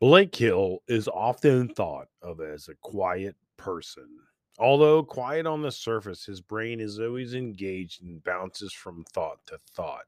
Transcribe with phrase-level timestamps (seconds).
[0.00, 4.08] Blake Hill is often thought of as a quiet person.
[4.56, 9.58] Although quiet on the surface, his brain is always engaged and bounces from thought to
[9.74, 10.04] thought.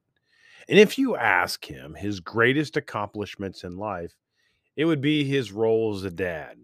[0.69, 4.15] And if you ask him his greatest accomplishments in life,
[4.77, 6.57] it would be his role as a dad.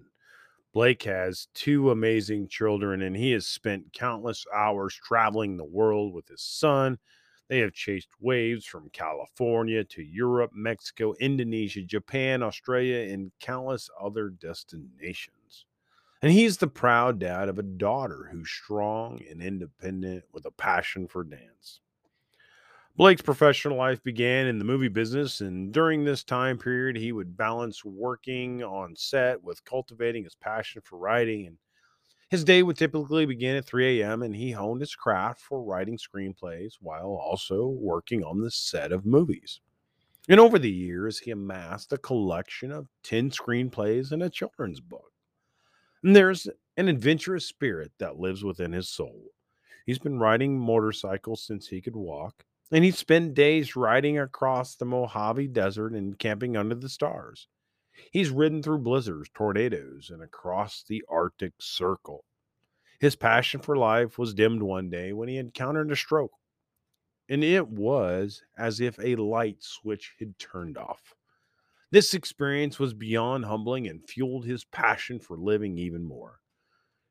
[0.73, 6.29] Blake has two amazing children, and he has spent countless hours traveling the world with
[6.29, 6.99] his son.
[7.49, 14.31] They have chased waves from California to Europe, Mexico, Indonesia, Japan, Australia, and countless other
[14.31, 15.67] destinations.
[16.23, 21.07] And he's the proud dad of a daughter who's strong and independent with a passion
[21.07, 21.81] for dance.
[22.97, 27.37] Blake's professional life began in the movie business, and during this time period, he would
[27.37, 31.47] balance working on set with cultivating his passion for writing.
[31.47, 31.59] And
[32.29, 35.99] his day would typically begin at 3 a.m., and he honed his craft for writing
[35.99, 39.61] screenplays while also working on the set of movies.
[40.29, 45.13] And over the years, he amassed a collection of 10 screenplays and a children's book.
[46.03, 49.27] And there's an adventurous spirit that lives within his soul.
[49.87, 54.85] He's been riding motorcycles since he could walk and he'd spend days riding across the
[54.85, 57.47] Mojave Desert and camping under the stars.
[58.13, 62.25] He's ridden through blizzards, tornadoes, and across the Arctic Circle.
[63.01, 66.33] His passion for life was dimmed one day when he encountered a stroke,
[67.29, 71.15] and it was as if a light switch had turned off.
[71.91, 76.41] This experience was beyond humbling and fueled his passion for living even more.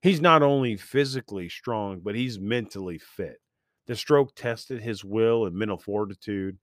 [0.01, 3.39] He's not only physically strong, but he's mentally fit.
[3.87, 6.57] The stroke tested his will and mental fortitude.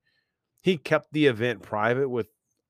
[0.61, 2.27] He kept the event private with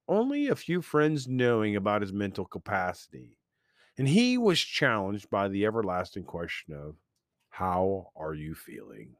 [0.08, 3.38] only a few friends knowing about his mental capacity.
[3.98, 6.96] And he was challenged by the everlasting question of,
[7.50, 9.16] How are you feeling?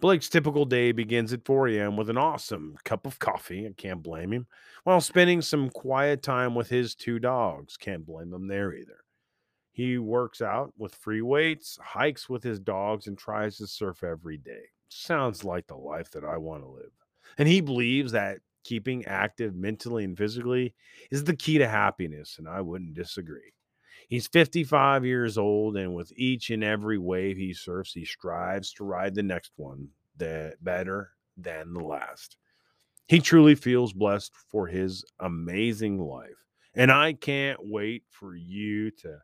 [0.00, 1.96] Blake's typical day begins at 4 a.m.
[1.96, 3.66] with an awesome cup of coffee.
[3.66, 4.46] I can't blame him.
[4.84, 7.76] While spending some quiet time with his two dogs.
[7.76, 9.00] Can't blame him there either.
[9.72, 14.36] He works out with free weights, hikes with his dogs, and tries to surf every
[14.36, 14.62] day.
[14.88, 16.92] Sounds like the life that I want to live.
[17.36, 20.74] And he believes that keeping active mentally and physically
[21.10, 23.52] is the key to happiness, and I wouldn't disagree.
[24.08, 28.84] He's 55 years old, and with each and every wave he surfs, he strives to
[28.84, 32.36] ride the next one that better than the last.
[33.06, 36.30] He truly feels blessed for his amazing life.
[36.74, 39.18] And I can't wait for you to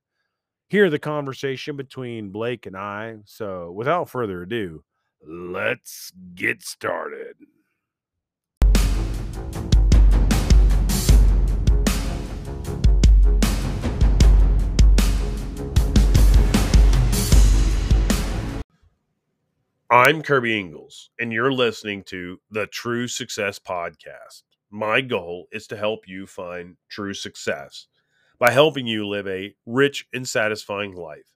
[0.69, 3.19] hear the conversation between Blake and I.
[3.27, 4.85] So, without further ado,
[5.27, 7.37] let's get started.
[19.95, 24.43] I'm Kirby Ingles, and you're listening to the True Success Podcast.
[24.69, 27.87] My goal is to help you find true success
[28.37, 31.31] by helping you live a rich and satisfying life,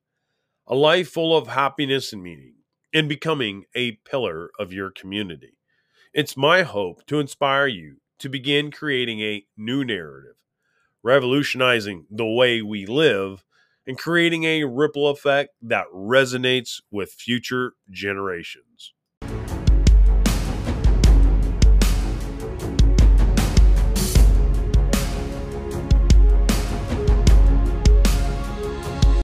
[0.67, 2.55] a life full of happiness and meaning,
[2.93, 5.57] and becoming a pillar of your community.
[6.13, 10.35] It's my hope to inspire you to begin creating a new narrative,
[11.05, 13.45] revolutionizing the way we live,
[13.89, 18.93] and creating a ripple effect that resonates with future generations.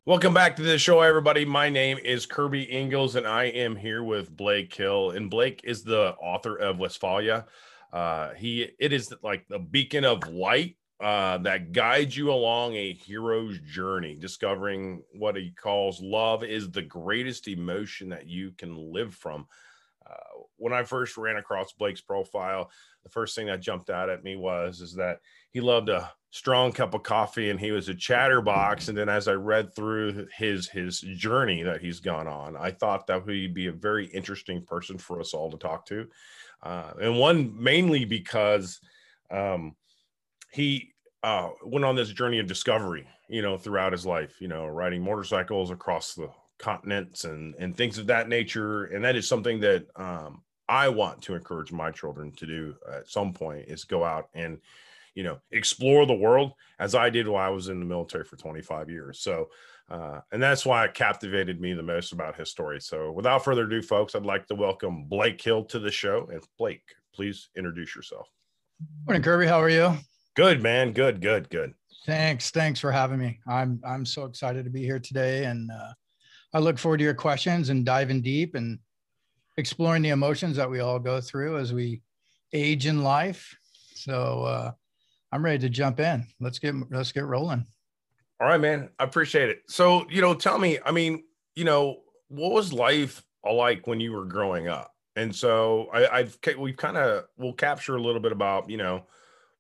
[0.07, 1.45] Welcome back to the show, everybody.
[1.45, 5.11] My name is Kirby Ingles, and I am here with Blake Hill.
[5.11, 7.45] And Blake is the author of Westfalia.
[7.93, 12.93] Uh, he it is like the beacon of light uh, that guides you along a
[12.93, 19.15] hero's journey, discovering what he calls love is the greatest emotion that you can live
[19.15, 19.47] from.
[20.09, 22.71] Uh, when I first ran across Blake's profile,
[23.03, 26.73] the first thing that jumped out at me was is that he loved a strong
[26.73, 30.69] cup of coffee and he was a chatterbox and then as i read through his
[30.69, 34.99] his journey that he's gone on i thought that he'd be a very interesting person
[34.99, 36.09] for us all to talk to
[36.65, 38.81] uh, and one mainly because
[39.31, 39.77] um,
[40.51, 40.94] he
[41.25, 45.03] uh, went on this journey of discovery you know throughout his life you know riding
[45.03, 46.29] motorcycles across the
[46.59, 51.21] continents and and things of that nature and that is something that um, i want
[51.21, 54.59] to encourage my children to do at some point is go out and
[55.15, 58.37] you know, explore the world as I did while I was in the military for
[58.37, 59.21] 25 years.
[59.21, 59.49] So,
[59.89, 62.81] uh, and that's why it captivated me the most about his story.
[62.81, 66.29] So, without further ado, folks, I'd like to welcome Blake Hill to the show.
[66.33, 66.83] And Blake,
[67.15, 68.29] please introduce yourself.
[69.07, 69.47] Morning, Kirby.
[69.47, 69.97] How are you?
[70.35, 70.93] Good, man.
[70.93, 71.75] Good, good, good.
[72.07, 72.51] Thanks.
[72.51, 73.39] Thanks for having me.
[73.47, 75.93] I'm I'm so excited to be here today, and uh,
[76.53, 78.79] I look forward to your questions and diving deep and
[79.57, 82.03] exploring the emotions that we all go through as we
[82.53, 83.57] age in life.
[83.95, 84.73] So uh,
[85.33, 86.27] I'm ready to jump in.
[86.41, 87.67] Let's get let's get rolling.
[88.41, 88.91] All right, man.
[88.99, 89.63] I appreciate it.
[89.69, 91.23] So, you know, tell me, I mean,
[91.55, 94.91] you know, what was life like when you were growing up?
[95.17, 99.07] And so I, I've we've kind of we'll capture a little bit about, you know,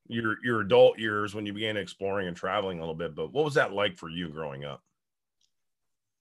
[0.06, 3.44] your your adult years when you began exploring and traveling a little bit, but what
[3.44, 4.82] was that like for you growing up?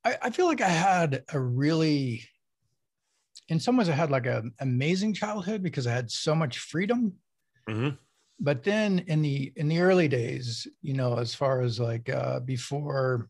[0.06, 2.24] I, I feel like I had a really
[3.50, 7.14] in some ways I had like an amazing childhood because I had so much freedom.
[7.70, 7.96] Mm-hmm.
[8.40, 12.40] But then in the in the early days, you know, as far as like uh,
[12.40, 13.30] before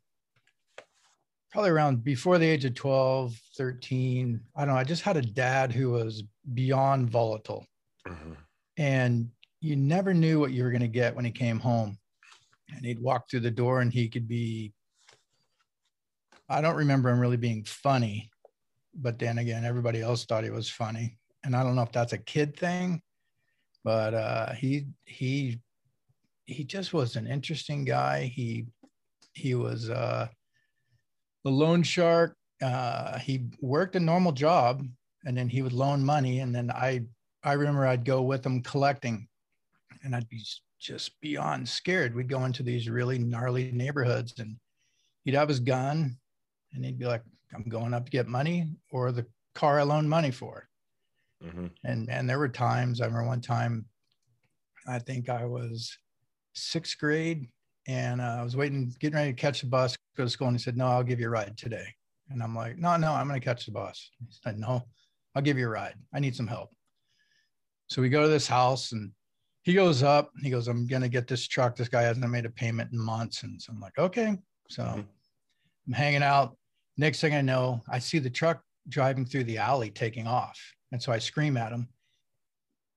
[1.54, 5.22] probably around before the age of 12 13 i don't know i just had a
[5.22, 6.24] dad who was
[6.56, 7.64] beyond volatile
[8.08, 8.34] mm-hmm.
[8.78, 9.30] and
[9.64, 11.98] you never knew what you were going to get when he came home
[12.76, 14.74] and he'd walk through the door and he could be
[16.50, 18.30] i don't remember him really being funny
[18.96, 22.14] but then again everybody else thought he was funny and i don't know if that's
[22.14, 23.02] a kid thing
[23.84, 25.60] but uh, he he
[26.46, 28.66] he just was an interesting guy he
[29.34, 30.28] he was uh
[31.44, 32.36] the loan shark.
[32.62, 34.86] Uh, he worked a normal job
[35.26, 36.40] and then he would loan money.
[36.40, 37.02] And then I,
[37.44, 39.28] I remember I'd go with him collecting
[40.04, 40.44] and I'd be
[40.80, 42.16] just beyond scared.
[42.16, 44.58] We'd go into these really gnarly neighborhoods and
[45.24, 46.18] he'd have his gun
[46.74, 47.24] and he'd be like,
[47.56, 50.68] I'm going up to get money or the car I loaned money for.
[51.44, 51.68] Mm-hmm.
[51.84, 53.86] And, and there were times, I remember one time,
[54.88, 55.96] I think I was
[56.54, 57.48] sixth grade
[57.88, 60.58] and uh, I was waiting, getting ready to catch the bus, go to school, and
[60.58, 61.86] he said, "No, I'll give you a ride today."
[62.30, 64.84] And I'm like, "No, no, I'm going to catch the bus." He said, "No,
[65.36, 65.96] I'll give you a ride.
[66.14, 66.70] I need some help."
[67.88, 69.12] So we go to this house, and
[69.64, 70.32] he goes up.
[70.42, 71.76] He goes, "I'm going to get this truck.
[71.76, 74.38] This guy hasn't made a payment in months." And so I'm like, "Okay."
[74.70, 75.02] So mm-hmm.
[75.88, 76.56] I'm hanging out.
[76.98, 80.60] Next thing I know, I see the truck driving through the alley, taking off,
[80.92, 81.88] and so I scream at him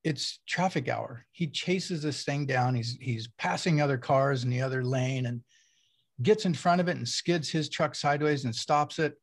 [0.07, 1.25] it's traffic hour.
[1.33, 2.75] He chases this thing down.
[2.75, 5.41] He's he's passing other cars in the other lane and
[6.21, 9.15] gets in front of it and skids his truck sideways and stops it.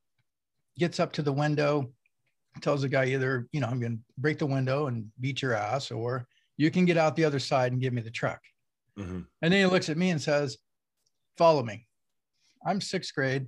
[0.79, 1.91] Gets up to the window,
[2.61, 5.55] tells the guy either, you know, I'm going to break the window and beat your
[5.55, 6.27] ass, or
[6.57, 8.41] you can get out the other side and give me the truck.
[8.99, 9.21] Mm-hmm.
[9.43, 10.57] And then he looks at me and says,
[11.37, 11.87] Follow me.
[12.65, 13.47] I'm sixth grade.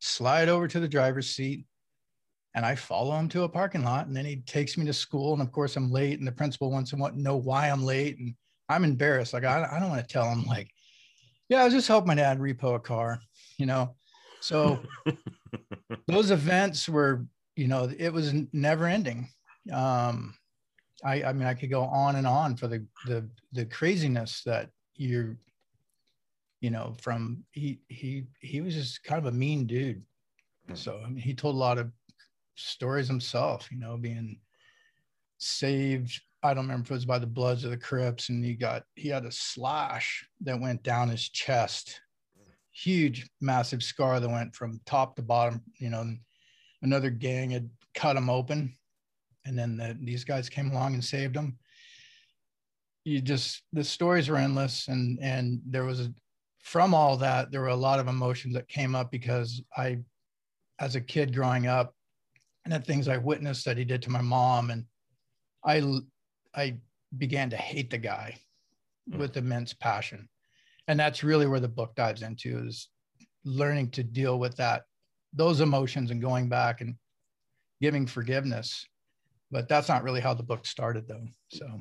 [0.00, 1.66] Slide over to the driver's seat
[2.56, 4.06] and I follow him to a parking lot.
[4.06, 5.34] And then he takes me to school.
[5.34, 6.18] And of course, I'm late.
[6.18, 8.18] And the principal wants to know why I'm late.
[8.18, 8.34] And
[8.70, 9.34] I'm embarrassed.
[9.34, 10.70] Like, I, I don't want to tell him, like,
[11.50, 13.20] yeah, I was just helping my dad repo a car,
[13.58, 13.94] you know?
[14.40, 14.80] So
[16.08, 17.26] those events were,
[17.56, 19.28] you know, it was never ending.
[19.70, 20.34] Um,
[21.04, 24.70] I, I mean, I could go on and on for the, the, the craziness that
[24.94, 25.36] you're,
[26.60, 30.02] you know, from he, he, he was just kind of a mean dude.
[30.68, 30.74] Hmm.
[30.74, 31.90] So I mean, he told a lot of
[32.56, 34.40] stories himself, you know, being
[35.38, 36.20] saved.
[36.42, 38.84] I don't remember if it was by the Bloods or the Crips, and he got
[38.94, 42.00] he had a slash that went down his chest,
[42.72, 45.62] huge, massive scar that went from top to bottom.
[45.78, 46.06] You know,
[46.82, 48.74] another gang had cut him open,
[49.46, 51.58] and then the, these guys came along and saved him.
[53.04, 56.12] You just the stories are endless, and and there was a
[56.66, 59.98] from all that there were a lot of emotions that came up because I,
[60.80, 61.94] as a kid growing up,
[62.64, 64.70] and the things I witnessed that he did to my mom.
[64.70, 64.84] And
[65.64, 66.00] I,
[66.52, 66.78] I
[67.16, 68.40] began to hate the guy
[69.08, 69.16] mm.
[69.16, 70.28] with immense passion.
[70.88, 72.88] And that's really where the book dives into is
[73.44, 74.82] learning to deal with that,
[75.32, 76.96] those emotions and going back and
[77.80, 78.84] giving forgiveness.
[79.50, 81.26] But that's not really how the book started though.
[81.48, 81.80] So,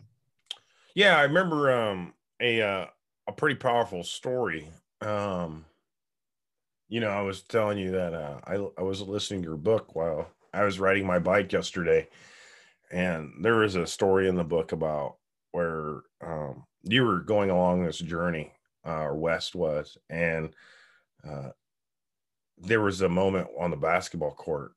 [0.94, 2.86] yeah, I remember um, a, uh,
[3.28, 4.70] a pretty powerful story.
[5.02, 5.66] Um,
[6.88, 9.96] you know, I was telling you that uh, I, I was listening to your book
[9.96, 12.08] while I was riding my bike yesterday,
[12.92, 15.18] and there was a story in the book about
[15.52, 18.52] where um, you were going along this journey,
[18.86, 20.52] uh, or West was, and
[21.28, 21.50] uh,
[22.58, 24.74] there was a moment on the basketball court,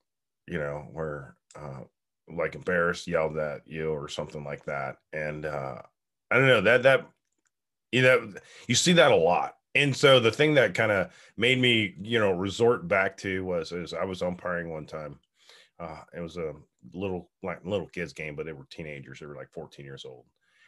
[0.46, 1.80] you know, where uh,
[2.30, 5.82] like embarrassed yelled at you or something like that, and uh,
[6.30, 7.08] I don't know that that
[7.92, 8.32] you know
[8.66, 9.56] you see that a lot.
[9.74, 13.72] And so the thing that kind of made me you know resort back to was
[13.72, 15.18] is i was umpiring one time.
[15.80, 16.54] Uh, it was a
[16.92, 19.20] little like little kids game, but they were teenagers.
[19.20, 20.24] They were like 14 years old,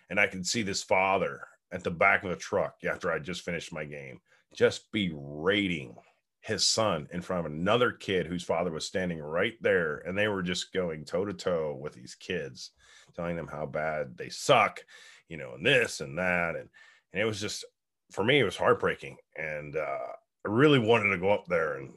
[0.08, 3.42] and I could see this father at the back of the truck after I just
[3.42, 4.20] finished my game,
[4.54, 5.94] just berating
[6.40, 10.28] his son in front of another kid whose father was standing right there, and they
[10.28, 12.70] were just going toe to toe with these kids,
[13.14, 14.80] telling them how bad they suck,
[15.28, 16.68] you know, and this and that, and
[17.12, 17.64] and it was just
[18.10, 20.12] for me it was heartbreaking, and uh,
[20.46, 21.90] I really wanted to go up there and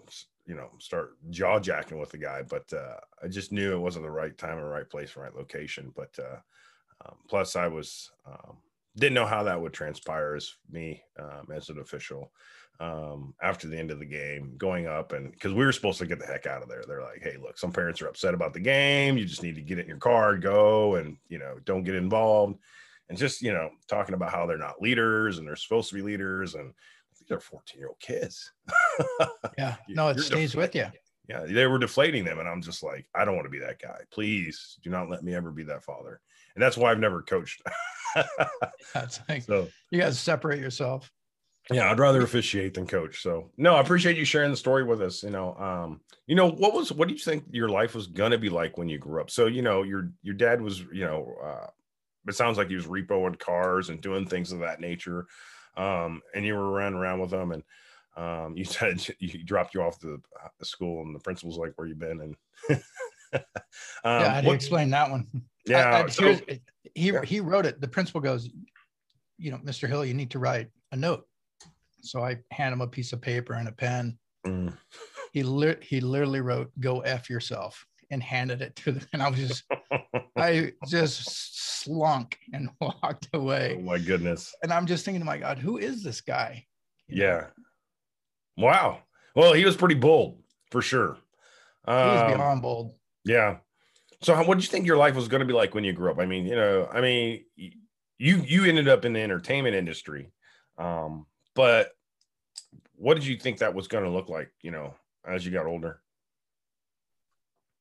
[0.46, 4.04] you know start jaw jacking with the guy but uh, i just knew it wasn't
[4.04, 6.38] the right time or right place right location but uh,
[7.06, 8.58] um, plus i was um,
[8.98, 12.32] didn't know how that would transpire as me um, as an official
[12.84, 16.06] um, after the end of the game, going up and because we were supposed to
[16.06, 16.84] get the heck out of there.
[16.86, 19.18] They're like, "Hey, look, some parents are upset about the game.
[19.18, 21.96] You just need to get it in your car, go, and you know, don't get
[21.96, 22.60] involved."
[23.08, 26.02] And just you know, talking about how they're not leaders and they're supposed to be
[26.02, 26.74] leaders, and
[27.20, 28.52] these are 14 year old kids.
[29.58, 30.88] yeah, no, it stays with you.
[31.30, 33.82] Yeah, they were deflating them, and I'm just like, I don't want to be that
[33.82, 34.00] guy.
[34.12, 36.20] Please do not let me ever be that father.
[36.56, 37.62] And that's why I've never coached.
[38.94, 41.10] that's like, so you got to separate yourself
[41.72, 45.02] yeah i'd rather officiate than coach so no i appreciate you sharing the story with
[45.02, 48.08] us you know um you know what was what do you think your life was
[48.08, 49.30] gonna be like when you grew up?
[49.30, 51.68] So you know your your dad was you know uh
[52.28, 55.28] it sounds like he was repoing cars and doing things of that nature
[55.76, 57.64] um and you were running around with them and
[58.16, 61.74] um you said he dropped you off the, uh, the school and the principal's like
[61.76, 62.22] where you been?
[62.22, 62.36] And
[63.34, 63.42] um,
[64.06, 65.28] yeah i had to explain that one.
[65.66, 66.38] Yeah I, I, so,
[66.96, 67.24] he yeah.
[67.24, 68.50] he wrote it the principal goes
[69.38, 71.26] you know mr hill you need to write a note
[72.04, 74.18] so I hand him a piece of paper and a pen.
[74.46, 74.78] Mm.
[75.32, 79.30] He li- he literally wrote "Go f yourself" and handed it to them, and I
[79.30, 79.64] was just
[80.38, 83.78] I just slunk and walked away.
[83.80, 84.54] Oh my goodness!
[84.62, 86.66] And I'm just thinking to my God, who is this guy?
[87.08, 87.38] You yeah.
[87.38, 88.66] Know?
[88.66, 89.00] Wow.
[89.36, 90.38] Well, he was pretty bold
[90.70, 91.18] for sure.
[91.86, 92.94] Um, he was um, beyond bold.
[93.26, 93.58] Yeah.
[94.22, 96.12] So, what did you think your life was going to be like when you grew
[96.12, 96.20] up?
[96.20, 100.32] I mean, you know, I mean, you you ended up in the entertainment industry.
[100.78, 101.92] Um, but
[102.96, 104.94] what did you think that was going to look like, you know,
[105.28, 106.00] as you got older?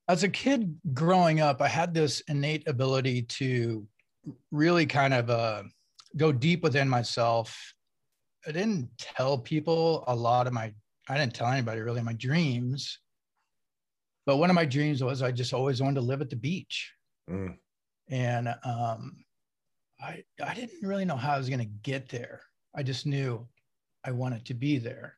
[0.08, 3.86] As a kid growing up, I had this innate ability to
[4.50, 5.62] really kind of uh,
[6.16, 7.74] go deep within myself.
[8.46, 10.72] I didn't tell people a lot of my,
[11.08, 12.98] I didn't tell anybody really my dreams.
[14.26, 16.92] But one of my dreams was I just always wanted to live at the beach.
[17.30, 17.56] Mm.
[18.08, 19.24] And um,
[20.00, 22.40] I, I didn't really know how I was going to get there.
[22.74, 23.46] I just knew
[24.04, 25.16] I want it to be there.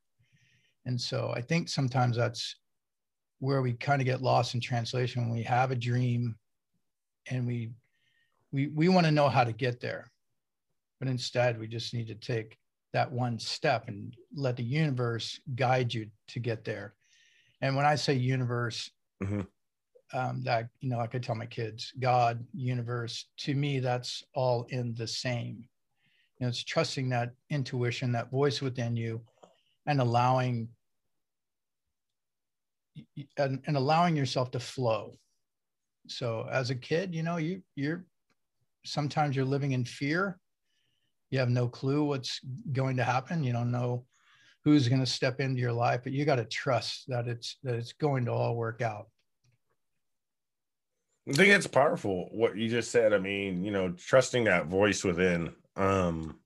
[0.86, 2.56] And so I think sometimes that's
[3.38, 6.36] where we kind of get lost in translation when we have a dream
[7.30, 7.70] and we
[8.52, 10.10] we we want to know how to get there.
[10.98, 12.58] But instead we just need to take
[12.92, 16.94] that one step and let the universe guide you to get there.
[17.60, 18.90] And when I say universe,
[19.22, 19.40] mm-hmm.
[20.16, 24.66] um, that you know, I could tell my kids, God, universe, to me, that's all
[24.68, 25.66] in the same
[26.44, 29.20] know, it's trusting that intuition, that voice within you,
[29.86, 30.68] and allowing
[33.36, 35.14] and, and allowing yourself to flow.
[36.06, 38.04] So as a kid, you know, you you're
[38.84, 40.38] sometimes you're living in fear.
[41.30, 42.40] You have no clue what's
[42.72, 43.42] going to happen.
[43.42, 44.04] You don't know
[44.64, 47.74] who's going to step into your life, but you got to trust that it's that
[47.74, 49.08] it's going to all work out.
[51.28, 53.12] I think it's powerful what you just said.
[53.12, 56.38] I mean, you know, trusting that voice within um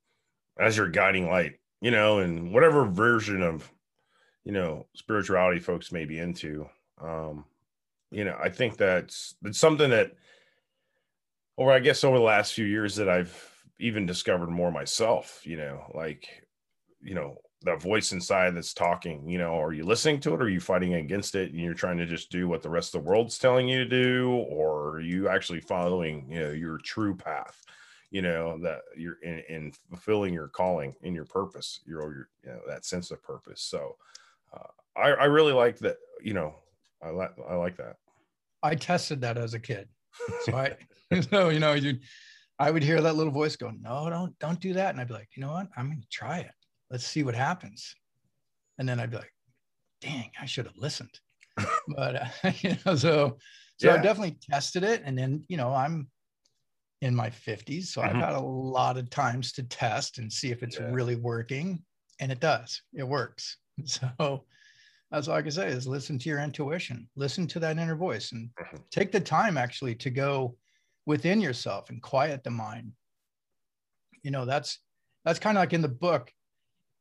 [0.59, 3.71] as your guiding light, you know, and whatever version of
[4.45, 6.69] you know spirituality folks may be into.
[7.01, 7.45] Um,
[8.11, 10.13] you know, I think that's that's something that
[11.57, 13.35] over I guess over the last few years that I've
[13.81, 16.29] even discovered more myself, you know, like,
[17.01, 20.41] you know, that voice inside that's talking, you know, are you listening to it?
[20.41, 22.95] Or are you fighting against it and you're trying to just do what the rest
[22.95, 24.31] of the world's telling you to do?
[24.49, 27.65] Or are you actually following, you know, your true path?
[28.11, 32.51] you know that you're in, in fulfilling your calling in your purpose your, your you
[32.51, 33.61] know that sense of purpose?
[33.61, 33.97] So
[34.55, 36.55] uh, I, I really like that you know
[37.03, 37.97] i like i like that.
[38.63, 39.89] I tested that as a kid.
[40.45, 40.77] So i
[41.31, 41.99] so you know you
[42.59, 44.91] i would hear that little voice go no don't don't do that.
[44.91, 45.69] And i'd be like you know what?
[45.77, 46.53] I'm gonna try it
[46.91, 47.95] let's see what happens
[48.79, 49.33] and then i'd be like
[50.01, 51.21] dang i should have listened
[51.97, 53.37] but uh, you know so
[53.79, 53.95] so yeah.
[53.95, 56.09] i definitely tested it and then you know i'm
[57.01, 57.87] in my 50s.
[57.87, 58.17] So mm-hmm.
[58.17, 60.91] I've had a lot of times to test and see if it's yeah.
[60.91, 61.83] really working.
[62.21, 63.57] And it does, it works.
[63.85, 64.45] So
[65.13, 68.33] that's all I can say is listen to your intuition, listen to that inner voice,
[68.33, 68.77] and mm-hmm.
[68.91, 70.57] take the time actually to go
[71.07, 72.91] within yourself and quiet the mind.
[74.25, 74.81] You know, that's
[75.25, 76.33] that's kind of like in the book.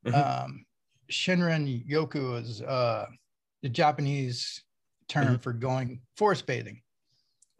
[0.07, 0.45] Mm-hmm.
[0.45, 0.65] Um,
[1.11, 3.07] Shinrin Yoku is uh,
[3.61, 4.63] the Japanese
[5.07, 5.35] term mm-hmm.
[5.37, 6.81] for going forest bathing.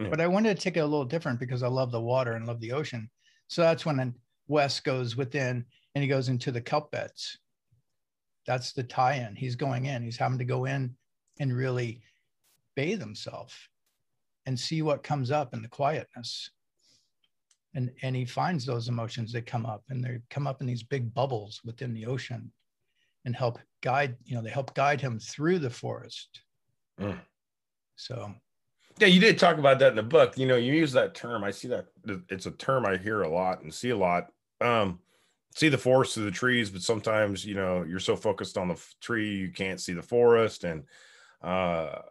[0.01, 0.09] Mm.
[0.09, 2.45] But I wanted to take it a little different because I love the water and
[2.45, 3.09] love the ocean.
[3.47, 4.13] So that's when
[4.47, 7.37] Wes goes within and he goes into the kelp beds.
[8.45, 9.35] That's the tie-in.
[9.35, 10.03] He's going in.
[10.03, 10.95] He's having to go in
[11.39, 12.01] and really
[12.75, 13.69] bathe himself
[14.45, 16.51] and see what comes up in the quietness.
[17.77, 20.83] And, and he finds those emotions that come up and they come up in these
[20.83, 22.51] big bubbles within the ocean
[23.23, 26.41] and help guide, you know, they help guide him through the forest.
[26.99, 27.19] Mm.
[27.95, 28.33] So
[28.99, 30.37] yeah, you did talk about that in the book.
[30.37, 31.43] You know, you use that term.
[31.43, 31.85] I see that
[32.29, 34.99] it's a term I hear a lot and see a lot um,
[35.55, 38.81] see the forest through the trees, but sometimes you know you're so focused on the
[39.01, 40.83] tree you can't see the forest, and
[41.41, 42.01] uh,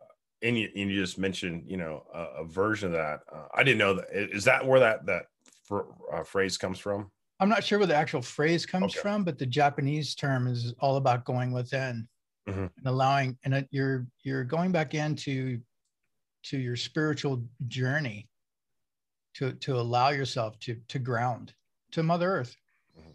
[0.42, 3.20] and you, and you just mentioned you know a, a version of that.
[3.32, 4.06] Uh, I didn't know that.
[4.12, 5.26] Is that where that that
[5.66, 7.10] fr- uh, phrase comes from?
[7.38, 9.00] I'm not sure where the actual phrase comes okay.
[9.00, 12.08] from, but the Japanese term is all about going within
[12.48, 12.60] mm-hmm.
[12.60, 15.60] and allowing, and it, you're you're going back into
[16.44, 18.28] to your spiritual journey
[19.34, 21.52] to to allow yourself to to ground
[21.92, 22.56] to Mother Earth.
[22.98, 23.10] Mm-hmm.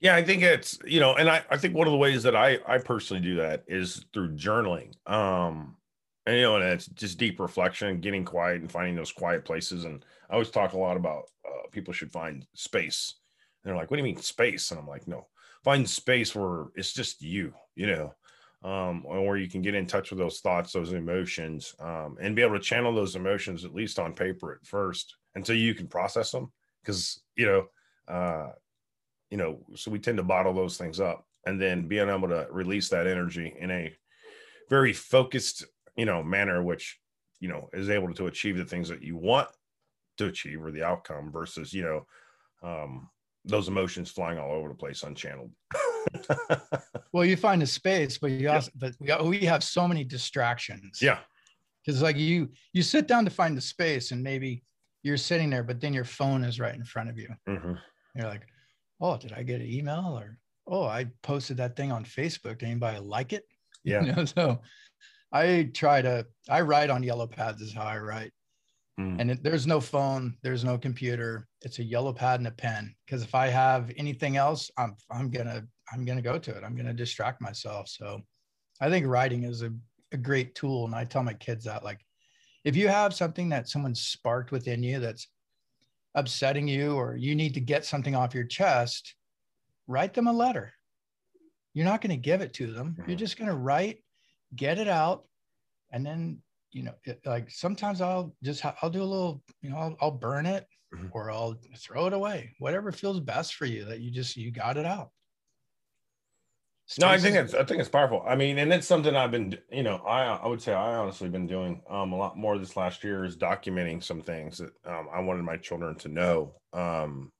[0.00, 2.36] Yeah, I think it's you know, and I I think one of the ways that
[2.36, 4.92] I I personally do that is through journaling.
[5.10, 5.76] Um,
[6.26, 9.84] and you know, and it's just deep reflection, getting quiet, and finding those quiet places.
[9.84, 13.14] And I always talk a lot about uh, people should find space.
[13.62, 15.26] And they're like, "What do you mean space?" And I'm like, "No,
[15.64, 18.14] find space where it's just you, you know,
[18.68, 22.42] um, where you can get in touch with those thoughts, those emotions, um, and be
[22.42, 26.30] able to channel those emotions at least on paper at first until you can process
[26.30, 26.52] them.
[26.82, 27.66] Because you know,
[28.12, 28.52] uh,
[29.30, 32.46] you know, so we tend to bottle those things up, and then being able to
[32.50, 33.94] release that energy in a
[34.68, 35.64] very focused
[35.96, 36.98] you know manner which
[37.40, 39.48] you know is able to achieve the things that you want
[40.18, 42.06] to achieve or the outcome versus you know
[42.68, 43.08] um
[43.44, 45.50] those emotions flying all over the place unchanneled.
[47.12, 48.90] Well you find a space but you also yeah.
[49.00, 51.00] but we, we have so many distractions.
[51.00, 51.18] Yeah.
[51.84, 54.62] Because like you you sit down to find the space and maybe
[55.02, 57.28] you're sitting there but then your phone is right in front of you.
[57.48, 57.74] Mm-hmm.
[58.14, 58.46] you're like
[59.00, 62.58] oh did i get an email or oh i posted that thing on facebook.
[62.58, 63.44] Did anybody like it?
[63.84, 64.02] Yeah.
[64.02, 64.60] you know, so
[65.32, 68.32] I try to I write on yellow pads is how I write.
[68.98, 69.20] Mm.
[69.20, 71.46] And it, there's no phone, there's no computer.
[71.62, 72.94] It's a yellow pad and a pen.
[73.06, 76.64] Because if I have anything else, I'm I'm gonna I'm gonna go to it.
[76.64, 77.88] I'm gonna distract myself.
[77.88, 78.20] So
[78.80, 79.72] I think writing is a,
[80.12, 80.84] a great tool.
[80.84, 82.00] And I tell my kids that like
[82.64, 85.28] if you have something that someone sparked within you that's
[86.14, 89.14] upsetting you or you need to get something off your chest,
[89.86, 90.72] write them a letter.
[91.72, 92.94] You're not going to give it to them.
[92.98, 93.16] You're mm-hmm.
[93.16, 94.02] just going to write
[94.56, 95.24] get it out
[95.92, 96.38] and then
[96.72, 100.10] you know it, like sometimes i'll just i'll do a little you know i'll, I'll
[100.10, 101.06] burn it mm-hmm.
[101.12, 104.76] or i'll throw it away whatever feels best for you that you just you got
[104.76, 105.10] it out
[106.98, 108.24] no, I think it's I think it's powerful.
[108.26, 111.28] I mean, and it's something I've been, you know, I I would say I honestly
[111.28, 115.06] been doing um a lot more this last year is documenting some things that um,
[115.12, 116.54] I wanted my children to know.
[116.72, 117.30] Um,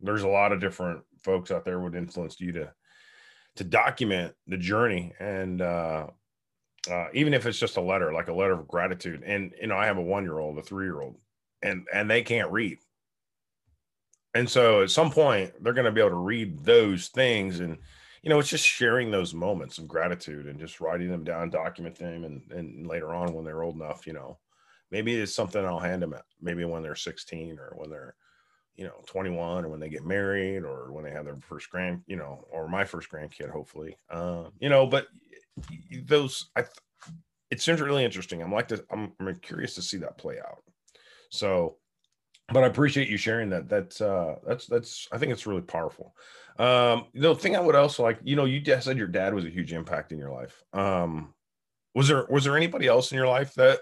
[0.00, 2.72] there's a lot of different folks out there would influence you to
[3.56, 6.08] to document the journey, and uh,
[6.88, 9.22] uh, even if it's just a letter, like a letter of gratitude.
[9.24, 11.16] And you know, I have a one year old, a three year old,
[11.62, 12.78] and and they can't read.
[14.34, 17.76] And so at some point they're going to be able to read those things, and
[18.22, 21.96] you know, it's just sharing those moments of gratitude and just writing them down, document
[21.96, 24.38] them, and and later on when they're old enough, you know,
[24.90, 28.14] maybe it's something I'll hand them at maybe when they're 16 or when they're
[28.76, 32.02] you know 21 or when they get married or when they have their first grand
[32.06, 35.08] you know or my first grandkid hopefully uh, you know but
[36.04, 36.64] those I
[37.50, 38.42] it seems really interesting.
[38.42, 40.62] I'm like to I'm, I'm curious to see that play out.
[41.30, 41.76] So
[42.52, 43.68] but I appreciate you sharing that.
[43.68, 46.14] That's uh that's that's I think it's really powerful.
[46.58, 49.44] Um the thing I would also like, you know, you just said your dad was
[49.44, 50.62] a huge impact in your life.
[50.72, 51.34] Um
[51.94, 53.80] was there was there anybody else in your life that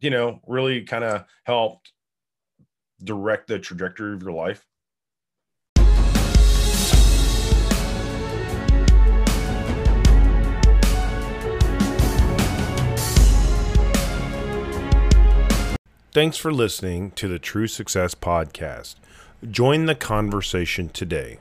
[0.00, 1.92] you know really kind of helped
[3.02, 4.64] direct the trajectory of your life?
[16.12, 18.96] Thanks for listening to the True Success Podcast.
[19.48, 21.38] Join the conversation today.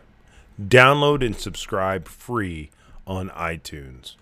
[0.61, 2.69] Download and subscribe free
[3.07, 4.13] on iTunes.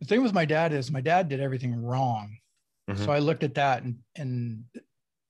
[0.00, 2.38] The thing with my dad is my dad did everything wrong.
[2.88, 3.04] Mm-hmm.
[3.04, 4.64] So I looked at that and and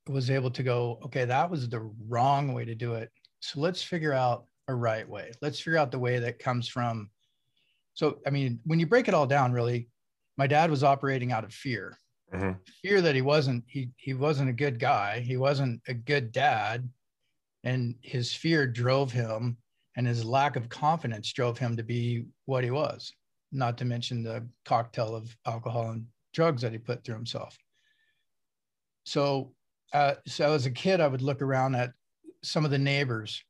[0.09, 3.11] was able to go, okay, that was the wrong way to do it.
[3.41, 5.33] So let's figure out a right way.
[5.41, 7.11] Let's figure out the way that comes from.
[7.95, 9.89] So, I mean, when you break it all down, really,
[10.37, 11.99] my dad was operating out of fear.
[12.33, 12.53] Mm-hmm.
[12.83, 15.21] Fear that he wasn't he he wasn't a good guy.
[15.21, 16.89] He wasn't a good dad,
[17.63, 19.59] and his fear drove him,
[19.97, 23.13] and his lack of confidence drove him to be what he was.
[23.53, 27.59] Not to mention the cocktail of alcohol and drugs that he put through himself.
[29.05, 29.53] So
[29.93, 31.93] uh, so as a kid, I would look around at
[32.43, 33.43] some of the neighbors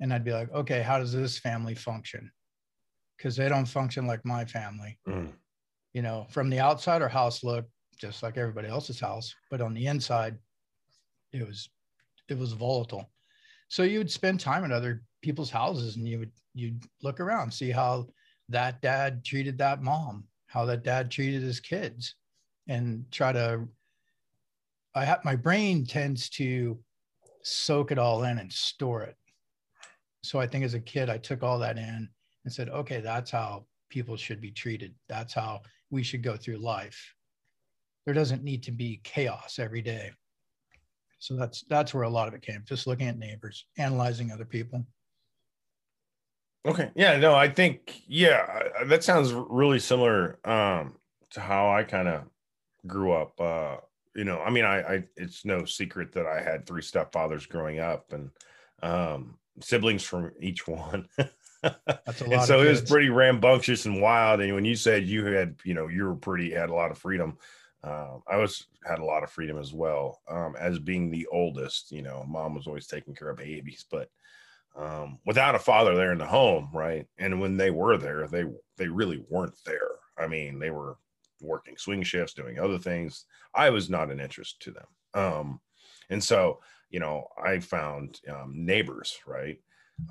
[0.00, 2.30] and I'd be like, okay, how does this family function?
[3.16, 4.98] Because they don't function like my family.
[5.08, 5.32] Mm.
[5.92, 9.74] You know, from the outside, our house looked just like everybody else's house, but on
[9.74, 10.36] the inside,
[11.32, 11.68] it was
[12.28, 13.10] it was volatile.
[13.68, 17.52] So you would spend time at other people's houses and you would you'd look around,
[17.52, 18.06] see how
[18.48, 22.14] that dad treated that mom, how that dad treated his kids,
[22.68, 23.68] and try to.
[24.94, 26.78] I have my brain tends to
[27.42, 29.16] soak it all in and store it.
[30.22, 32.08] So I think as a kid, I took all that in
[32.44, 34.94] and said, okay, that's how people should be treated.
[35.08, 37.14] That's how we should go through life.
[38.04, 40.10] There doesn't need to be chaos every day.
[41.18, 42.62] So that's that's where a lot of it came.
[42.66, 44.86] Just looking at neighbors, analyzing other people.
[46.66, 46.90] Okay.
[46.94, 47.16] Yeah.
[47.18, 50.94] No, I think yeah, that sounds really similar um,
[51.30, 52.24] to how I kind of
[52.86, 53.40] grew up.
[53.40, 53.76] Uh,
[54.18, 57.78] you know, I mean, I, I it's no secret that I had three stepfathers growing
[57.78, 58.30] up, and
[58.82, 61.06] um, siblings from each one.
[61.62, 62.32] That's a lot.
[62.32, 64.40] and so it was pretty rambunctious and wild.
[64.40, 66.98] And when you said you had, you know, you were pretty had a lot of
[66.98, 67.38] freedom.
[67.84, 70.20] Um, I was had a lot of freedom as well.
[70.28, 74.10] Um, as being the oldest, you know, mom was always taking care of babies, but
[74.76, 77.06] um, without a father there in the home, right?
[77.18, 78.46] And when they were there, they
[78.78, 79.90] they really weren't there.
[80.18, 80.96] I mean, they were
[81.40, 83.24] working swing shifts, doing other things.
[83.54, 84.86] I was not an interest to them.
[85.14, 85.60] Um,
[86.10, 89.58] and so, you know, I found um, neighbors, right?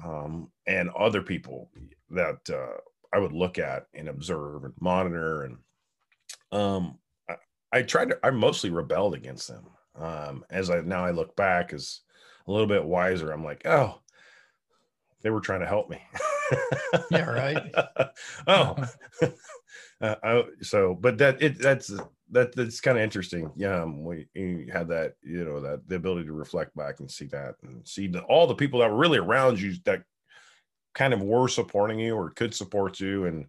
[0.03, 1.69] Um, and other people
[2.09, 2.77] that uh,
[3.13, 5.43] I would look at and observe and monitor.
[5.43, 5.57] And
[6.51, 6.97] um,
[7.29, 7.35] I,
[7.71, 9.65] I tried to, I mostly rebelled against them.
[9.95, 12.01] Um, as I now I look back as
[12.47, 13.99] a little bit wiser, I'm like, oh,
[15.21, 16.01] they were trying to help me.
[17.11, 17.73] yeah, right.
[18.47, 18.75] oh,
[19.99, 21.91] uh, I, so, but that it that's
[22.31, 23.51] that that's kind of interesting.
[23.55, 27.09] Yeah, um, we you had that, you know, that the ability to reflect back and
[27.09, 30.03] see that and see the, all the people that were really around you that
[30.93, 33.45] kind of were supporting you or could support you, and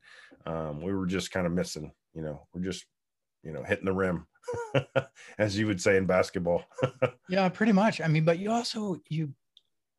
[0.47, 1.93] um, we were just kind of missing.
[2.15, 2.87] You know, we're just
[3.43, 4.27] you know hitting the rim,
[5.39, 6.65] as you would say in basketball.
[7.29, 8.01] yeah, pretty much.
[8.01, 9.35] I mean, but you also you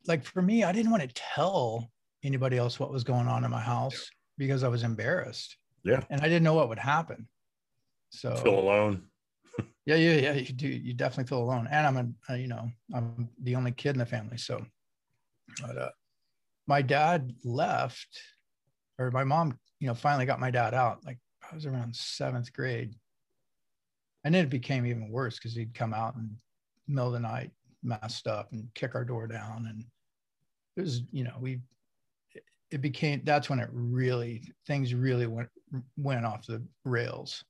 [0.07, 1.91] like for me, I didn't want to tell
[2.23, 4.09] anybody else what was going on in my house
[4.39, 5.58] because I was embarrassed.
[5.83, 6.01] Yeah.
[6.09, 7.27] And I didn't know what would happen.
[8.09, 9.03] So feel alone.
[9.85, 10.33] yeah, yeah, yeah.
[10.33, 10.67] You do.
[10.67, 11.67] You definitely feel alone.
[11.71, 14.37] And I'm a, you know, I'm the only kid in the family.
[14.37, 14.65] So,
[15.61, 15.89] but uh,
[16.67, 18.19] my dad left,
[18.97, 21.05] or my mom, you know, finally got my dad out.
[21.05, 21.19] Like
[21.51, 22.95] I was around seventh grade,
[24.23, 26.35] and then it became even worse because he'd come out in
[26.87, 27.51] the middle of the night,
[27.83, 29.85] messed up, and kick our door down, and
[30.77, 31.59] it was, you know, we
[32.71, 35.49] it became that's when it really things really went
[35.97, 37.43] went off the rails.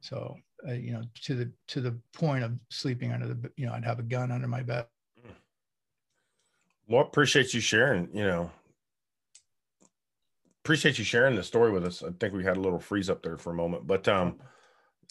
[0.00, 0.36] So
[0.68, 3.84] uh, you know to the to the point of sleeping under the you know i'd
[3.84, 4.86] have a gun under my bed.
[6.86, 8.50] Well appreciate you sharing you know.
[10.64, 12.02] Appreciate you sharing the story with us.
[12.02, 14.36] I think we had a little freeze up there for a moment but um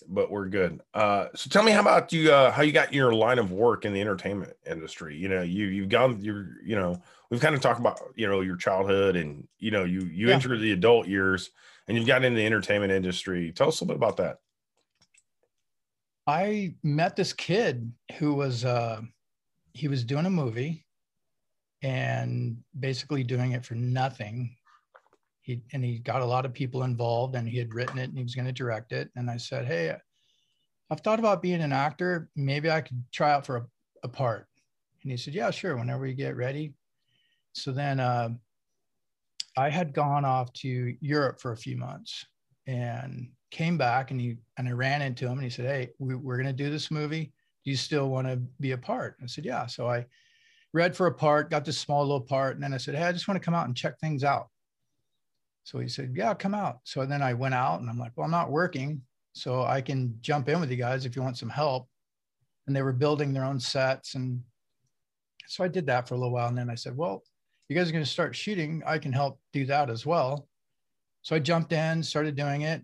[0.07, 0.81] but we're good.
[0.93, 3.85] Uh, so tell me how about you, uh, how you got your line of work
[3.85, 5.15] in the entertainment industry?
[5.15, 8.41] You know, you, you've gone, you're, you know, we've kind of talked about, you know,
[8.41, 10.33] your childhood and, you know, you, you yeah.
[10.33, 11.51] entered the adult years
[11.87, 13.51] and you've got in the entertainment industry.
[13.51, 14.39] Tell us a little bit about that.
[16.25, 19.01] I met this kid who was, uh,
[19.73, 20.85] he was doing a movie
[21.81, 24.55] and basically doing it for nothing
[25.43, 28.17] he and he got a lot of people involved and he had written it and
[28.17, 29.09] he was going to direct it.
[29.15, 29.95] And i said hey
[30.89, 32.29] i've thought about being an actor.
[32.35, 33.65] Maybe i could try out for a,
[34.03, 34.47] a part.
[35.03, 36.73] And he said yeah sure whenever you get ready.
[37.53, 38.29] So then uh,
[39.55, 42.25] i had gone off to europe for a few months
[42.65, 46.15] and came back and he and i ran into him and he said hey we,
[46.15, 47.33] we're going to do this movie.
[47.65, 49.15] Do you still want to be a part?
[49.21, 49.67] I said yeah.
[49.67, 50.05] So i
[50.71, 53.11] read for a part got this small little part and then i said hey i
[53.11, 54.47] just want to come out and check things out
[55.63, 56.79] so he said, Yeah, come out.
[56.83, 59.01] So then I went out and I'm like, Well, I'm not working.
[59.33, 61.87] So I can jump in with you guys if you want some help.
[62.67, 64.15] And they were building their own sets.
[64.15, 64.41] And
[65.47, 66.47] so I did that for a little while.
[66.47, 67.23] And then I said, Well,
[67.69, 68.83] you guys are going to start shooting.
[68.85, 70.47] I can help do that as well.
[71.21, 72.81] So I jumped in, started doing it.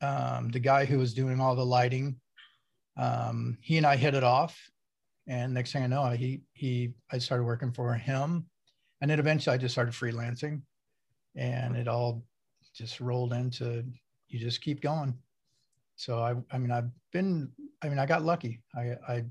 [0.00, 2.20] Um, the guy who was doing all the lighting,
[2.96, 4.56] um, he and I hit it off.
[5.26, 8.46] And next thing I know, he he I started working for him.
[9.00, 10.62] And then eventually I just started freelancing
[11.36, 12.24] and it all
[12.74, 13.84] just rolled into
[14.28, 15.14] you just keep going.
[15.96, 17.50] So i i mean i've been
[17.82, 18.62] i mean i got lucky.
[18.74, 19.30] I I've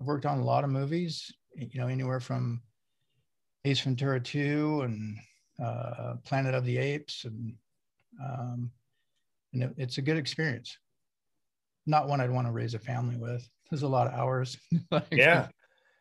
[0.00, 2.60] worked on a lot of movies you know anywhere from
[3.64, 5.16] ace ventura 2 and
[5.62, 7.54] uh, planet of the apes and
[8.22, 8.70] um,
[9.52, 10.78] and it, it's a good experience.
[11.86, 13.48] Not one i'd want to raise a family with.
[13.70, 14.56] There's a lot of hours.
[14.90, 15.48] Like, yeah.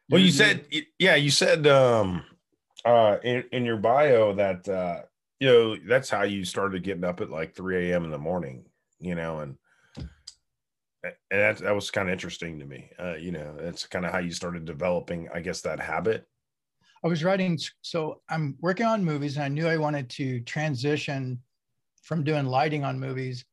[0.10, 0.67] Well you said
[0.99, 2.23] yeah you said um
[2.86, 5.02] uh, in, in your bio that uh,
[5.39, 8.06] you know that's how you started getting up at like 3 a.m.
[8.06, 8.65] in the morning,
[9.00, 9.58] you know, and
[11.04, 12.89] and that that was kind of interesting to me.
[13.00, 16.26] Uh, you know, that's kind of how you started developing, I guess, that habit.
[17.04, 21.39] I was writing, so I'm working on movies, and I knew I wanted to transition
[22.02, 23.45] from doing lighting on movies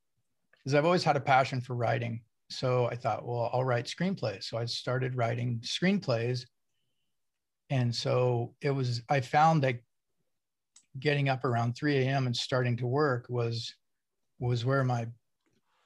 [0.59, 2.23] because I've always had a passion for writing.
[2.51, 4.45] So I thought, well, I'll write screenplays.
[4.45, 6.45] So I started writing screenplays.
[7.73, 9.77] And so it was, I found that
[10.99, 12.27] getting up around 3 a.m.
[12.27, 13.75] and starting to work was
[14.39, 15.07] was where my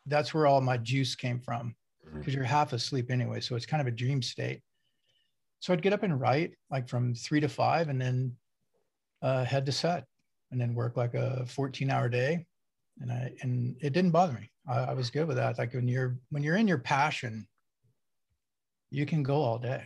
[0.07, 2.31] that's where all my juice came from because mm-hmm.
[2.33, 3.39] you're half asleep anyway.
[3.39, 4.63] So it's kind of a dream state.
[5.61, 8.35] So I'd get up and write like from three to five and then
[9.23, 10.07] uh, head to set
[10.51, 12.47] and then work like a 14 hour day.
[13.01, 14.51] And I, and it didn't bother me.
[14.69, 15.57] I, I was good with that.
[15.57, 17.47] Like when you're, when you're in your passion,
[18.91, 19.85] you can go all day.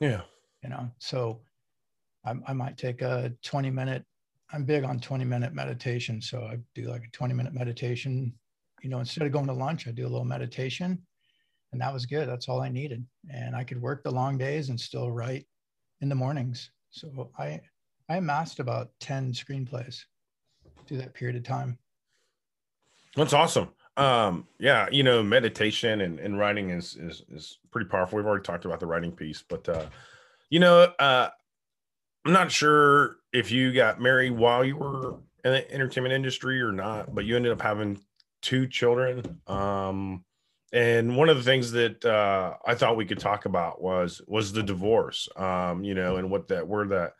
[0.00, 0.22] Yeah.
[0.62, 1.40] You know, so
[2.24, 4.04] I, I might take a 20 minute
[4.52, 6.20] I'm big on 20 minute meditation.
[6.20, 8.32] So I do like a 20 minute meditation.
[8.82, 11.00] You know, instead of going to lunch, I do a little meditation.
[11.72, 12.28] And that was good.
[12.28, 13.04] That's all I needed.
[13.32, 15.46] And I could work the long days and still write
[16.02, 16.70] in the mornings.
[16.90, 17.60] So I
[18.08, 20.02] I amassed about 10 screenplays
[20.86, 21.78] through that period of time.
[23.16, 23.68] That's awesome.
[23.96, 28.16] Um, yeah, you know, meditation and, and writing is, is is pretty powerful.
[28.16, 29.86] We've already talked about the writing piece, but uh,
[30.52, 31.30] you know, uh
[32.24, 36.70] I'm not sure if you got married while you were in the entertainment industry or
[36.70, 37.98] not, but you ended up having
[38.42, 39.40] two children.
[39.48, 40.24] Um,
[40.72, 44.52] and one of the things that uh, I thought we could talk about was was
[44.52, 45.28] the divorce.
[45.36, 47.14] Um, you know, and what that where that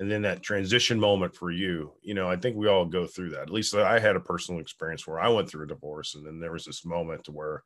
[0.00, 1.92] and then that transition moment for you.
[2.02, 3.42] You know, I think we all go through that.
[3.42, 6.40] At least I had a personal experience where I went through a divorce, and then
[6.40, 7.62] there was this moment where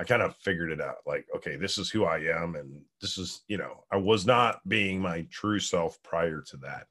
[0.00, 0.96] I kind of figured it out.
[1.06, 4.66] Like, okay, this is who I am, and this is, you know, I was not
[4.66, 6.86] being my true self prior to that.